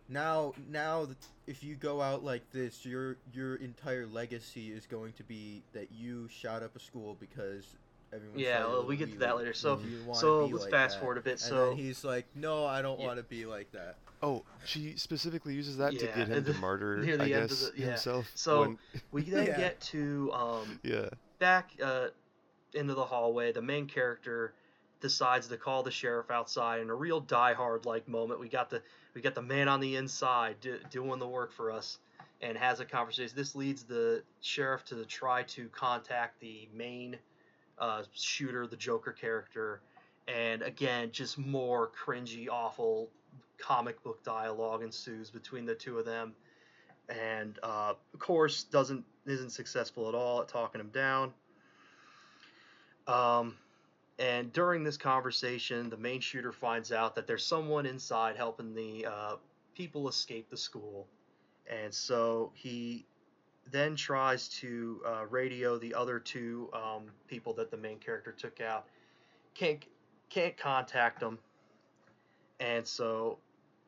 [0.10, 1.08] now, now,
[1.48, 5.90] if you go out like this, your your entire legacy is going to be that
[5.92, 7.76] you shot up a school because
[8.14, 9.54] everyone." Yeah, well, we get to you- that later.
[9.54, 9.82] So-
[10.14, 11.00] So let's like fast that.
[11.02, 11.32] forward a bit.
[11.34, 13.08] And So then he's like, "No, I don't Yeah.
[13.08, 16.54] want to be like that." Oh, she specifically uses that to get him and to
[16.54, 17.86] the- martyr, near the I end of guess, the- yeah.
[17.88, 18.32] himself.
[18.36, 18.80] So- when-
[19.12, 19.58] we then Yeah.
[19.58, 21.10] get to um, yeah.
[21.40, 22.10] back uh,
[22.74, 23.52] into the hallway.
[23.52, 24.54] The main character
[25.00, 28.40] decides to call the sheriff outside in a real Die Hard like moment.
[28.40, 28.84] We got the
[29.16, 31.98] we got the man on the inside do, doing the work for us,
[32.42, 33.36] and has a conversation.
[33.36, 37.18] This leads the sheriff to try to contact the main
[37.82, 39.82] uh, shooter, the Joker character,
[40.28, 43.10] and again, just more cringy, awful
[43.58, 46.34] comic book dialogue ensues between the two of them,
[47.10, 51.34] and uh, of course doesn't isn't successful at all at talking him down.
[53.08, 53.56] Um,
[54.20, 59.06] and during this conversation, the main shooter finds out that there's someone inside helping the
[59.08, 59.36] uh,
[59.76, 61.08] people escape the school.
[61.68, 63.06] And so he
[63.70, 68.60] then tries to uh, radio the other two um, people that the main character took
[68.62, 68.86] out.
[69.54, 69.84] Can't
[70.30, 71.38] can't contact them,
[72.60, 73.38] and so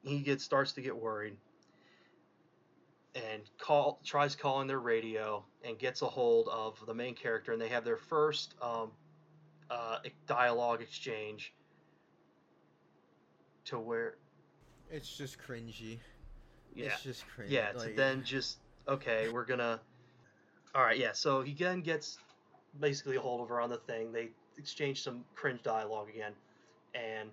[0.04, 1.38] he gets starts to get worried.
[3.16, 7.62] And call tries calling their radio and gets a hold of the main character, and
[7.62, 8.90] they have their first um,
[9.70, 11.54] uh, dialogue exchange
[13.66, 14.16] to where
[14.92, 16.00] It's just cringy.
[16.76, 17.50] yeah It's just cringy.
[17.52, 19.80] yeah to like- then just okay we're gonna
[20.76, 22.18] all right yeah so he then gets
[22.80, 24.12] basically a hold of her on the thing.
[24.12, 26.34] They exchange some cringe dialogue again
[26.96, 27.30] and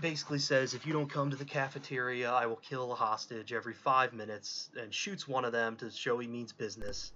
[0.00, 3.74] basically says if you don't come to the cafeteria i will kill a hostage every
[3.74, 7.12] five minutes and shoots one of them to show he means business.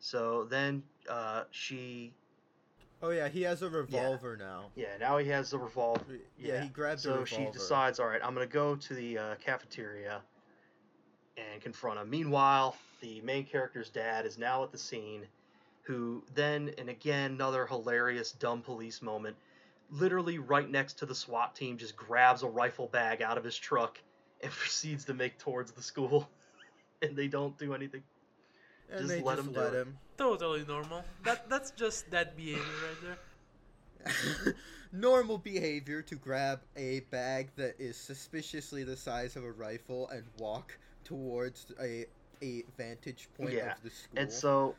[0.00, 2.12] So then uh, she
[3.00, 4.66] Oh yeah, he has a revolver now.
[4.76, 8.06] yeah now he has the revolver Yeah, Yeah, he grabs a So she decides, all
[8.06, 10.22] right, I'm gonna go to the uh, cafeteria
[11.52, 12.10] and confront him.
[12.10, 15.26] Meanwhile, the main character's dad is now at the scene,
[15.82, 19.36] who then, and again, another hilarious dumb police moment,
[19.90, 23.56] literally right next to the SWAT team, just grabs a rifle bag out of his
[23.56, 23.98] truck
[24.42, 26.28] and proceeds to make towards the school.
[27.02, 28.02] and they don't do anything.
[28.90, 29.76] And Just they let just him do let it.
[29.76, 29.98] him.
[30.16, 31.04] Totally normal.
[31.22, 33.16] That that's just that behavior right
[34.04, 34.54] there.
[34.92, 40.24] Normal behavior to grab a bag that is suspiciously the size of a rifle and
[40.38, 40.78] walk
[41.08, 42.04] towards a
[42.42, 44.76] a vantage point Yeah, of the school And so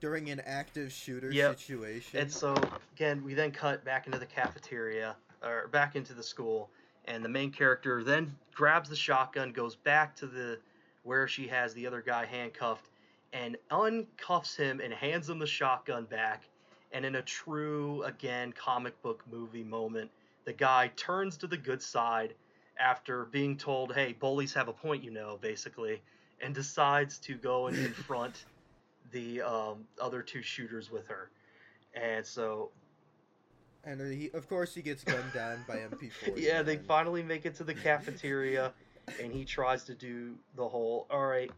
[0.00, 1.58] during an active shooter Yep.
[1.58, 2.20] situation.
[2.20, 2.54] And so
[2.94, 6.70] again, we then cut back into the cafeteria or back into the school,
[7.06, 10.58] and the main character then grabs the shotgun, goes back to the
[11.02, 12.88] where she has the other guy handcuffed,
[13.32, 16.42] and uncuffs him and hands him the shotgun back.
[16.92, 20.10] And in a true, again, comic book movie moment,
[20.44, 22.34] the guy turns to the good side
[22.78, 26.00] after being told, "Hey, bullies have a point, you know," basically,
[26.42, 28.44] and decides to go and confront
[29.12, 31.30] the um, other two shooters with her.
[31.94, 32.70] And so,
[33.84, 36.34] and he, of course, he gets gunned down by MP4.
[36.36, 38.72] yeah, they finally make it to the cafeteria,
[39.20, 41.50] and he tries to do the whole, all right,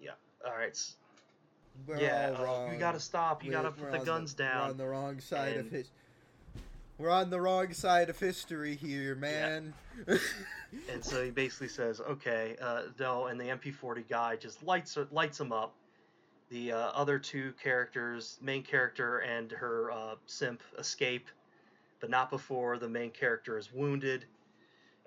[0.00, 0.10] yeah,
[0.46, 0.78] all right,
[1.86, 4.70] We're yeah, all uh, you gotta stop, you We're- gotta put the guns We're down.
[4.70, 5.90] on the wrong side of his.
[6.98, 9.74] We're on the wrong side of history here, man.
[10.90, 15.38] And so he basically says, okay, uh, no, and the MP40 guy just lights lights
[15.38, 15.74] him up.
[16.48, 21.28] The uh, other two characters, main character and her uh, simp, escape,
[22.00, 24.24] but not before the main character is wounded,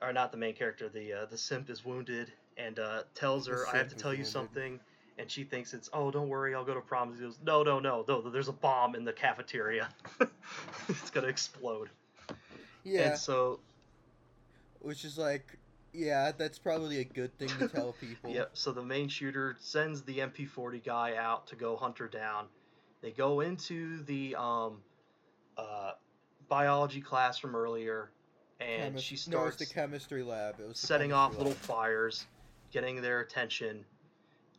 [0.03, 3.65] or not the main character, the uh, the simp is wounded and uh, tells her,
[3.67, 4.31] "I have to tell you wounded.
[4.31, 4.79] something."
[5.17, 7.79] And she thinks it's, "Oh, don't worry, I'll go to prom." He goes, "No, no,
[7.79, 9.87] no, no, there's a bomb in the cafeteria.
[10.89, 11.89] it's gonna explode."
[12.83, 13.59] yeah, And so
[14.85, 15.57] which is like,
[15.93, 18.29] yeah, that's probably a good thing to tell people.
[18.29, 18.51] Yep.
[18.53, 22.45] So the main shooter sends the MP40 guy out to go hunt her down.
[23.01, 24.77] They go into the um,
[25.57, 25.91] uh,
[26.47, 28.11] biology class from earlier,
[28.59, 30.59] and she No, starts the chemistry lab.
[30.59, 32.25] It was setting off chemistry little fires,
[32.71, 33.85] getting their attention.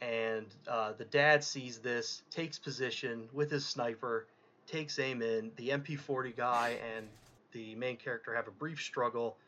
[0.00, 4.26] And uh, the dad sees this, takes position with his sniper,
[4.66, 5.52] takes aim in.
[5.56, 7.08] The MP40 guy and
[7.52, 9.38] the main character have a brief struggle,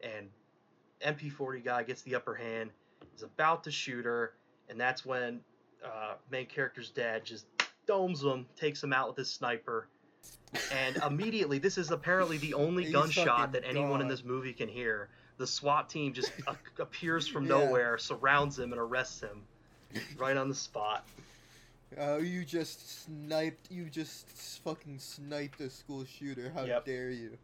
[0.00, 0.28] and
[1.04, 2.70] MP40 guy gets the upper hand.
[3.14, 4.34] Is about to shoot her,
[4.68, 5.40] and that's when
[5.84, 7.46] uh, main character's dad just
[7.86, 9.88] domes him, takes him out with his sniper.
[10.70, 15.08] And immediately, this is apparently the only gunshot that anyone in this movie can hear.
[15.38, 17.50] The SWAT team just a- appears from Yeah.
[17.50, 19.46] nowhere, surrounds him, and arrests him
[20.18, 21.06] right on the spot.
[21.98, 23.70] Oh, you just sniped.
[23.70, 24.28] You just
[24.64, 26.50] fucking sniped a school shooter.
[26.54, 26.84] How Yep.
[26.84, 27.38] dare you?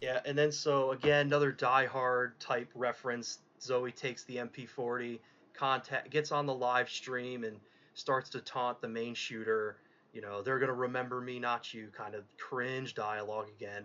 [0.00, 3.38] Yeah, and then so again, another Die Hard type reference.
[3.60, 5.18] Zoe takes the MP40,
[5.54, 7.56] contact gets on the live stream and
[7.94, 9.76] starts to taunt the main shooter.
[10.12, 11.88] You know, they're gonna remember me, not you.
[11.96, 13.84] Kind of cringe dialogue again.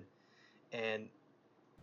[0.72, 1.10] And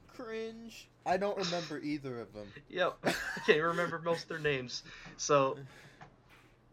[0.08, 0.88] Cringe.
[1.06, 2.46] I don't remember either of them.
[2.68, 2.98] Yep.
[3.04, 3.14] I
[3.46, 4.82] can't remember most of their names.
[5.16, 5.56] So,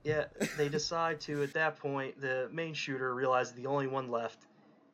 [0.08, 0.24] yeah,
[0.58, 4.46] they decide to, at that point, the main shooter realizes the only one left,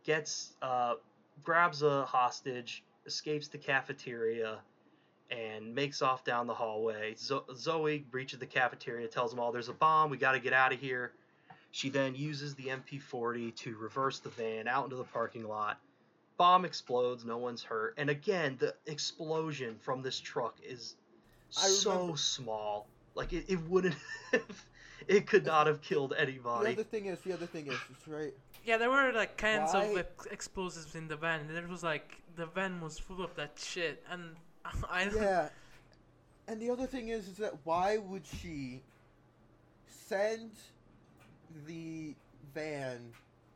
[0.04, 0.96] gets, uh,
[1.44, 4.58] grabs a hostage, escapes the cafeteria,
[5.30, 7.14] and makes off down the hallway.
[7.16, 10.74] Zo- Zoe breaches the cafeteria, tells them all there's a bomb, we gotta get out
[10.74, 11.12] of here.
[11.70, 15.80] She then uses the MP40 to reverse the van out into the parking lot.
[16.38, 17.94] Bomb explodes, no one's hurt.
[17.98, 20.96] And again, the explosion from this truck is
[21.52, 22.88] so small.
[23.16, 23.96] Like it, it wouldn't
[24.32, 24.66] have,
[25.08, 26.36] it could not have killed anybody.
[26.64, 26.74] The anybody.
[26.74, 28.34] other thing is, the other thing is, it's right.
[28.66, 31.48] Yeah, there were like cans of Why- ex- explosives in the van.
[31.52, 34.36] There was like the van was full of that shit, and
[34.90, 35.16] I don't.
[35.22, 35.50] Yeah.
[36.48, 38.82] And the other thing is, is that why would she
[39.88, 40.52] send
[41.68, 42.14] the
[42.54, 43.00] van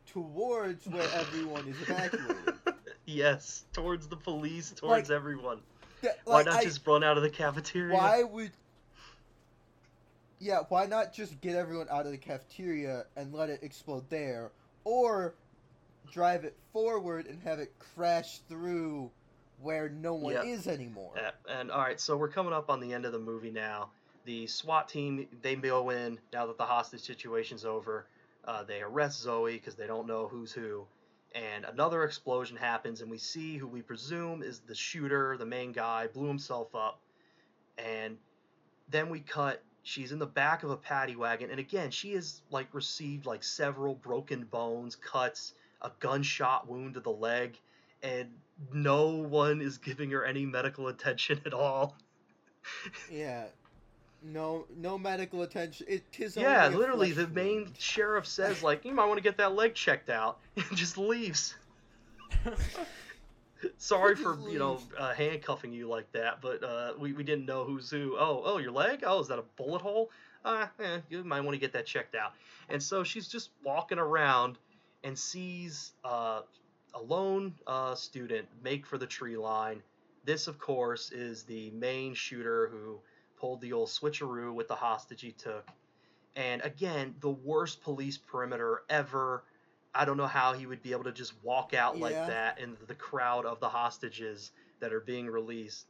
[0.06, 2.54] towards where everyone is evacuated?
[3.06, 5.60] yes, towards the police, towards Like, everyone.
[6.02, 7.96] That- Why not I- just run out of the cafeteria?
[7.98, 8.52] Why would?
[10.40, 14.52] Yeah, why not just get everyone out of the cafeteria and let it explode there,
[14.84, 15.36] or
[16.12, 19.12] drive it forward and have it crash through
[19.62, 20.44] where no one Yeah.
[20.44, 21.16] is anymore?
[21.50, 23.92] And all right, so we're coming up on the end of the movie now.
[24.26, 28.08] The SWAT team they go in now that the hostage situation's over.
[28.44, 30.86] Uh, they arrest Zoe because they don't know who's who,
[31.34, 35.74] and another explosion happens, and we see who we presume is the shooter, the main
[35.74, 37.02] guy, blew himself up,
[37.78, 38.18] and
[38.90, 39.64] then we cut.
[39.88, 43.42] She's in the back of a paddy wagon, and again, she has like received like
[43.42, 47.58] several broken bones, cuts, a gunshot wound to the leg,
[48.04, 48.28] and
[48.74, 51.96] no one is giving her any medical attention at all.
[53.10, 53.46] Yeah.
[54.22, 55.86] No, no medical attention.
[55.90, 59.24] It is Yeah, only literally, flesh the main sheriff says like, "You might want to
[59.24, 61.56] get that leg checked out," and just leaves.
[63.78, 67.64] Sorry for you know uh, handcuffing you like that, but uh, we we didn't know
[67.64, 68.16] who's who.
[68.18, 69.04] Oh, oh, your leg?
[69.06, 70.10] Oh, is that a bullet hole?
[70.46, 72.34] Uh, eh, you might want to get that checked out.
[72.70, 74.58] And so she's just walking around
[75.04, 76.42] and sees uh,
[76.94, 79.82] a lone uh, student make for the tree line.
[80.26, 83.00] This, of course, is the main shooter who
[83.40, 85.70] pulled the old switcheroo with the hostage he took.
[86.36, 89.44] And again, the worst police perimeter ever.
[89.98, 92.78] I don't know how he would be able to just walk out like that in
[92.88, 95.88] the crowd of the hostages that are being released.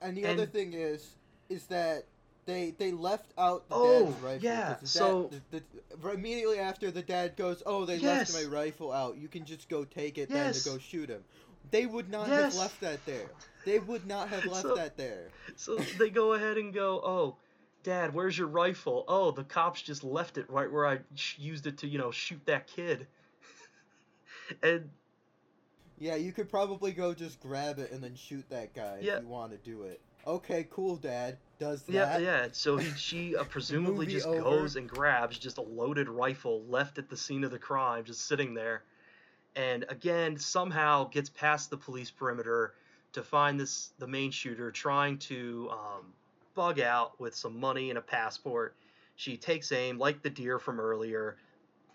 [0.00, 1.14] And the and- other thing is,
[1.48, 2.04] is that
[2.46, 4.44] they they left out the Oh, dad's rifle.
[4.44, 5.62] yeah, the so- dad, the,
[6.00, 8.32] the, immediately after the dad goes, oh, they Yes.
[8.34, 9.16] left my rifle out.
[9.16, 10.64] You can just go take it then Yes.
[10.64, 11.22] to go shoot him.
[11.70, 12.54] They would not Yes.
[12.54, 13.30] have left that there.
[13.64, 15.28] They would not have left So- that there.
[15.54, 17.36] So they go ahead and go, "Oh,
[17.82, 19.04] Dad, where's your rifle?
[19.08, 22.10] Oh, the cops just left it right where I sh- used it to, you know,
[22.10, 23.06] shoot that kid."
[24.62, 24.88] And
[25.98, 29.16] Yeah, you could probably go just grab it and then shoot that guy Yeah.
[29.16, 30.00] if you want to do it.
[30.26, 31.38] Okay, cool, Dad.
[31.58, 31.92] Does that?
[31.92, 32.48] yeah, yeah.
[32.52, 34.40] So he, she uh, presumably just over.
[34.42, 38.26] goes and grabs just a loaded rifle left at the scene of the crime, just
[38.26, 38.82] sitting there,
[39.56, 42.74] and again somehow gets past the police perimeter
[43.12, 46.12] to find this the main shooter trying to um,
[46.54, 48.74] bug out with some money and a passport.
[49.16, 51.36] She takes aim like the deer from earlier,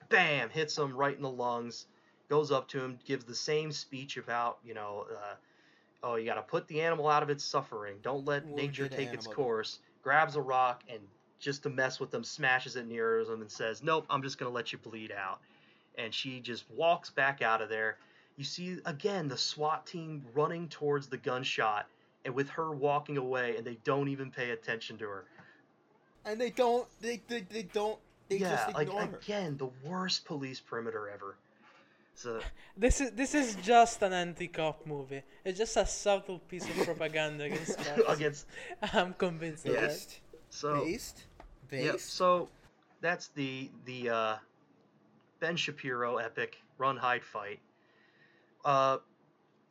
[0.09, 1.85] bam, hits him right in the lungs.
[2.29, 5.05] Goes up to him, gives the same speech about you know.
[5.11, 5.35] Uh,
[6.03, 7.97] oh, you got to put the animal out of its suffering.
[8.01, 9.79] Don't let Wounded nature take its course.
[10.03, 10.99] Grabs a rock and
[11.39, 14.51] just to mess with them, smashes it near them and says, "Nope, I'm just gonna
[14.51, 15.39] let you bleed out."
[15.97, 17.97] And she just walks back out of there.
[18.37, 21.87] You see again the SWAT team running towards the gunshot,
[22.25, 25.25] and with her walking away, and they don't even pay attention to her.
[26.25, 26.87] And they don't.
[27.01, 27.99] They they, they don't.
[28.29, 29.17] They yeah, just like ignore her.
[29.17, 31.37] again, the worst police perimeter ever.
[32.15, 32.39] So
[32.77, 35.21] This is this is just an anti-cop movie.
[35.43, 38.01] It's just a subtle piece of propaganda against cops.
[38.15, 38.45] against
[38.93, 39.81] I'm convinced of that.
[39.89, 40.19] Based.
[40.49, 41.25] so Based.
[41.71, 41.93] Yep.
[41.93, 42.09] Based.
[42.13, 42.49] So
[43.01, 44.35] that's the the uh,
[45.41, 47.59] Ben Shapiro epic run hide fight.
[48.63, 48.97] Uh,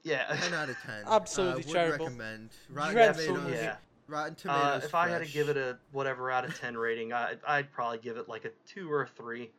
[0.03, 0.27] yeah.
[0.41, 1.03] Ten out of ten.
[1.07, 2.07] Absolutely uh, would terrible.
[2.07, 2.51] recommend.
[2.71, 3.55] Rotten Dreadful Tomatoes.
[3.63, 3.77] yeah.
[4.07, 4.85] Rotten Uh, Tomatoes.
[4.85, 7.99] if I had to give it a whatever out of ten rating, I, I'd probably
[7.99, 9.51] give it like a two or a three.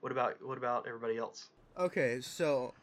[0.00, 1.48] What about what about everybody else?
[1.78, 2.74] Okay, so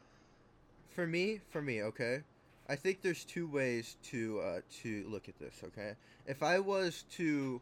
[0.89, 2.21] for me, for me, okay,
[2.69, 5.61] I think there's two ways to uh, to look at this.
[5.65, 5.93] Okay,
[6.25, 7.59] if I was to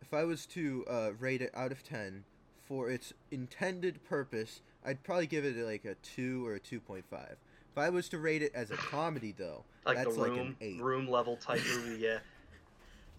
[0.00, 2.24] if I was to uh, rate it out of ten
[2.66, 7.04] for its intended purpose, I'd probably give it like a two or a two point
[7.10, 7.36] five.
[7.70, 10.38] If I was to rate it as a comedy, though, Like that's the like room
[10.40, 10.80] an eight.
[10.80, 12.00] room level type movie.
[12.02, 12.18] Yeah.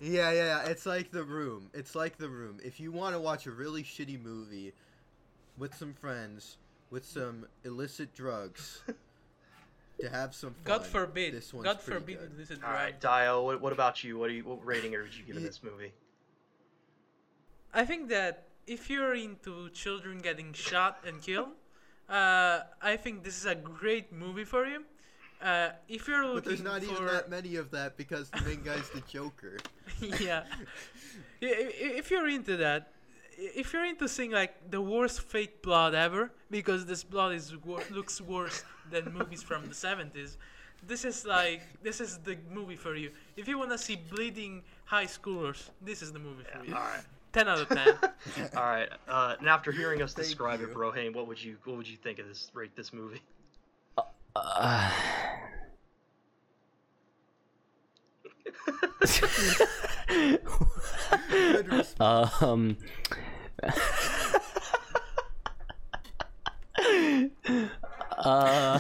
[0.02, 0.70] Yeah, yeah, yeah.
[0.70, 1.70] It's like The Room.
[1.74, 2.58] It's like The Room.
[2.66, 4.74] If you want to watch a really shitty movie
[5.58, 6.58] with some friends,
[6.94, 8.84] with some illicit drugs,
[10.00, 10.64] to have some fun.
[10.64, 11.34] God forbid.
[11.34, 12.38] This one's God forbid good.
[12.38, 12.98] this is All right.
[13.02, 13.44] Dio.
[13.44, 14.18] What, what about you?
[14.20, 15.92] What do you what rating are you giving Ye- this movie?
[17.74, 21.50] I think that if you're into children getting shot and killed,
[22.08, 24.84] uh, I think this is a great movie for you.
[25.42, 28.42] Uh, if you're looking But there's not for even that many of that because the
[28.42, 29.58] main guy's the Joker.
[30.00, 30.44] yeah.
[31.42, 32.93] I- i- If you're into that, i-
[33.38, 37.84] if you're into seeing like the worst fake blood ever, because this blood is wor-
[37.92, 40.38] looks worse than movies from the 70s,
[40.86, 43.12] this is like this is the movie for you.
[43.38, 46.76] If you wanna see bleeding high schoolers, this is the movie for you.
[46.76, 47.04] All right.
[47.32, 47.88] 10 out of 10.
[48.58, 48.90] All right.
[49.08, 50.68] Uh, and after hearing us Thank describe you.
[50.68, 52.52] it, Broehain, what would you what would you think of this?
[52.54, 53.22] Rate this movie?
[53.98, 54.04] Uh,
[54.36, 55.63] Good response.
[62.00, 62.78] Um.
[68.18, 68.80] uh,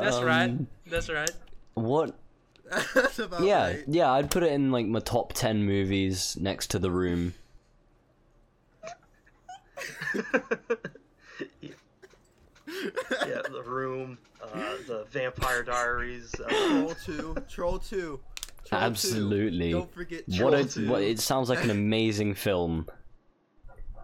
[0.00, 0.50] That's right.
[0.50, 1.30] um, That's right.
[1.74, 2.16] What?
[2.94, 3.84] That's about Yeah, right.
[3.86, 4.12] yeah.
[4.12, 7.34] I'd put it in like my top ten movies next to The Room.
[11.60, 11.70] yeah,
[13.26, 14.48] Yeah, the Room, uh,
[14.86, 16.34] the Vampire Diaries.
[16.40, 17.36] Uh, Troll two.
[17.48, 18.20] Troll two.
[18.64, 18.84] Troll 2.
[18.86, 19.70] Absolutely.
[19.72, 20.88] Don't forget What Troll a two.
[20.88, 21.02] what!
[21.02, 22.86] It sounds like an amazing film.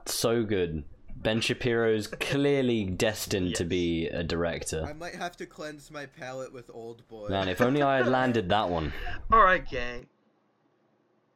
[0.07, 0.85] So good.
[1.17, 4.85] Ben Shapiro's clearly destined to be a director.
[4.85, 7.29] I might have to cleanse my palate with Old Boy.
[7.29, 8.93] Man, if only I had landed that one.
[9.31, 10.07] all right, gang.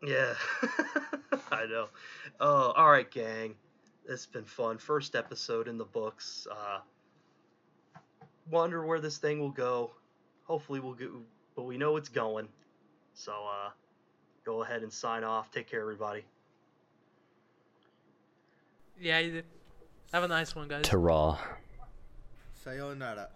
[0.03, 0.35] Yeah,
[1.53, 1.89] I know.
[2.41, 3.55] Oh, all right, gang.
[4.09, 4.79] It's been fun.
[4.79, 6.47] First episode in the books.
[6.51, 6.79] Uh,
[8.51, 9.93] wonder where this thing will go.
[10.45, 11.09] Hopefully, we'll get,
[11.55, 12.49] but we know it's going.
[13.15, 13.71] So, uh,
[14.45, 15.51] go ahead and sign off.
[15.51, 16.25] Take care, everybody.
[19.01, 19.45] Yeah, you did.
[20.13, 20.85] Have a nice one, guys.
[20.85, 21.39] Ta-ra.
[22.63, 23.29] Sayonara.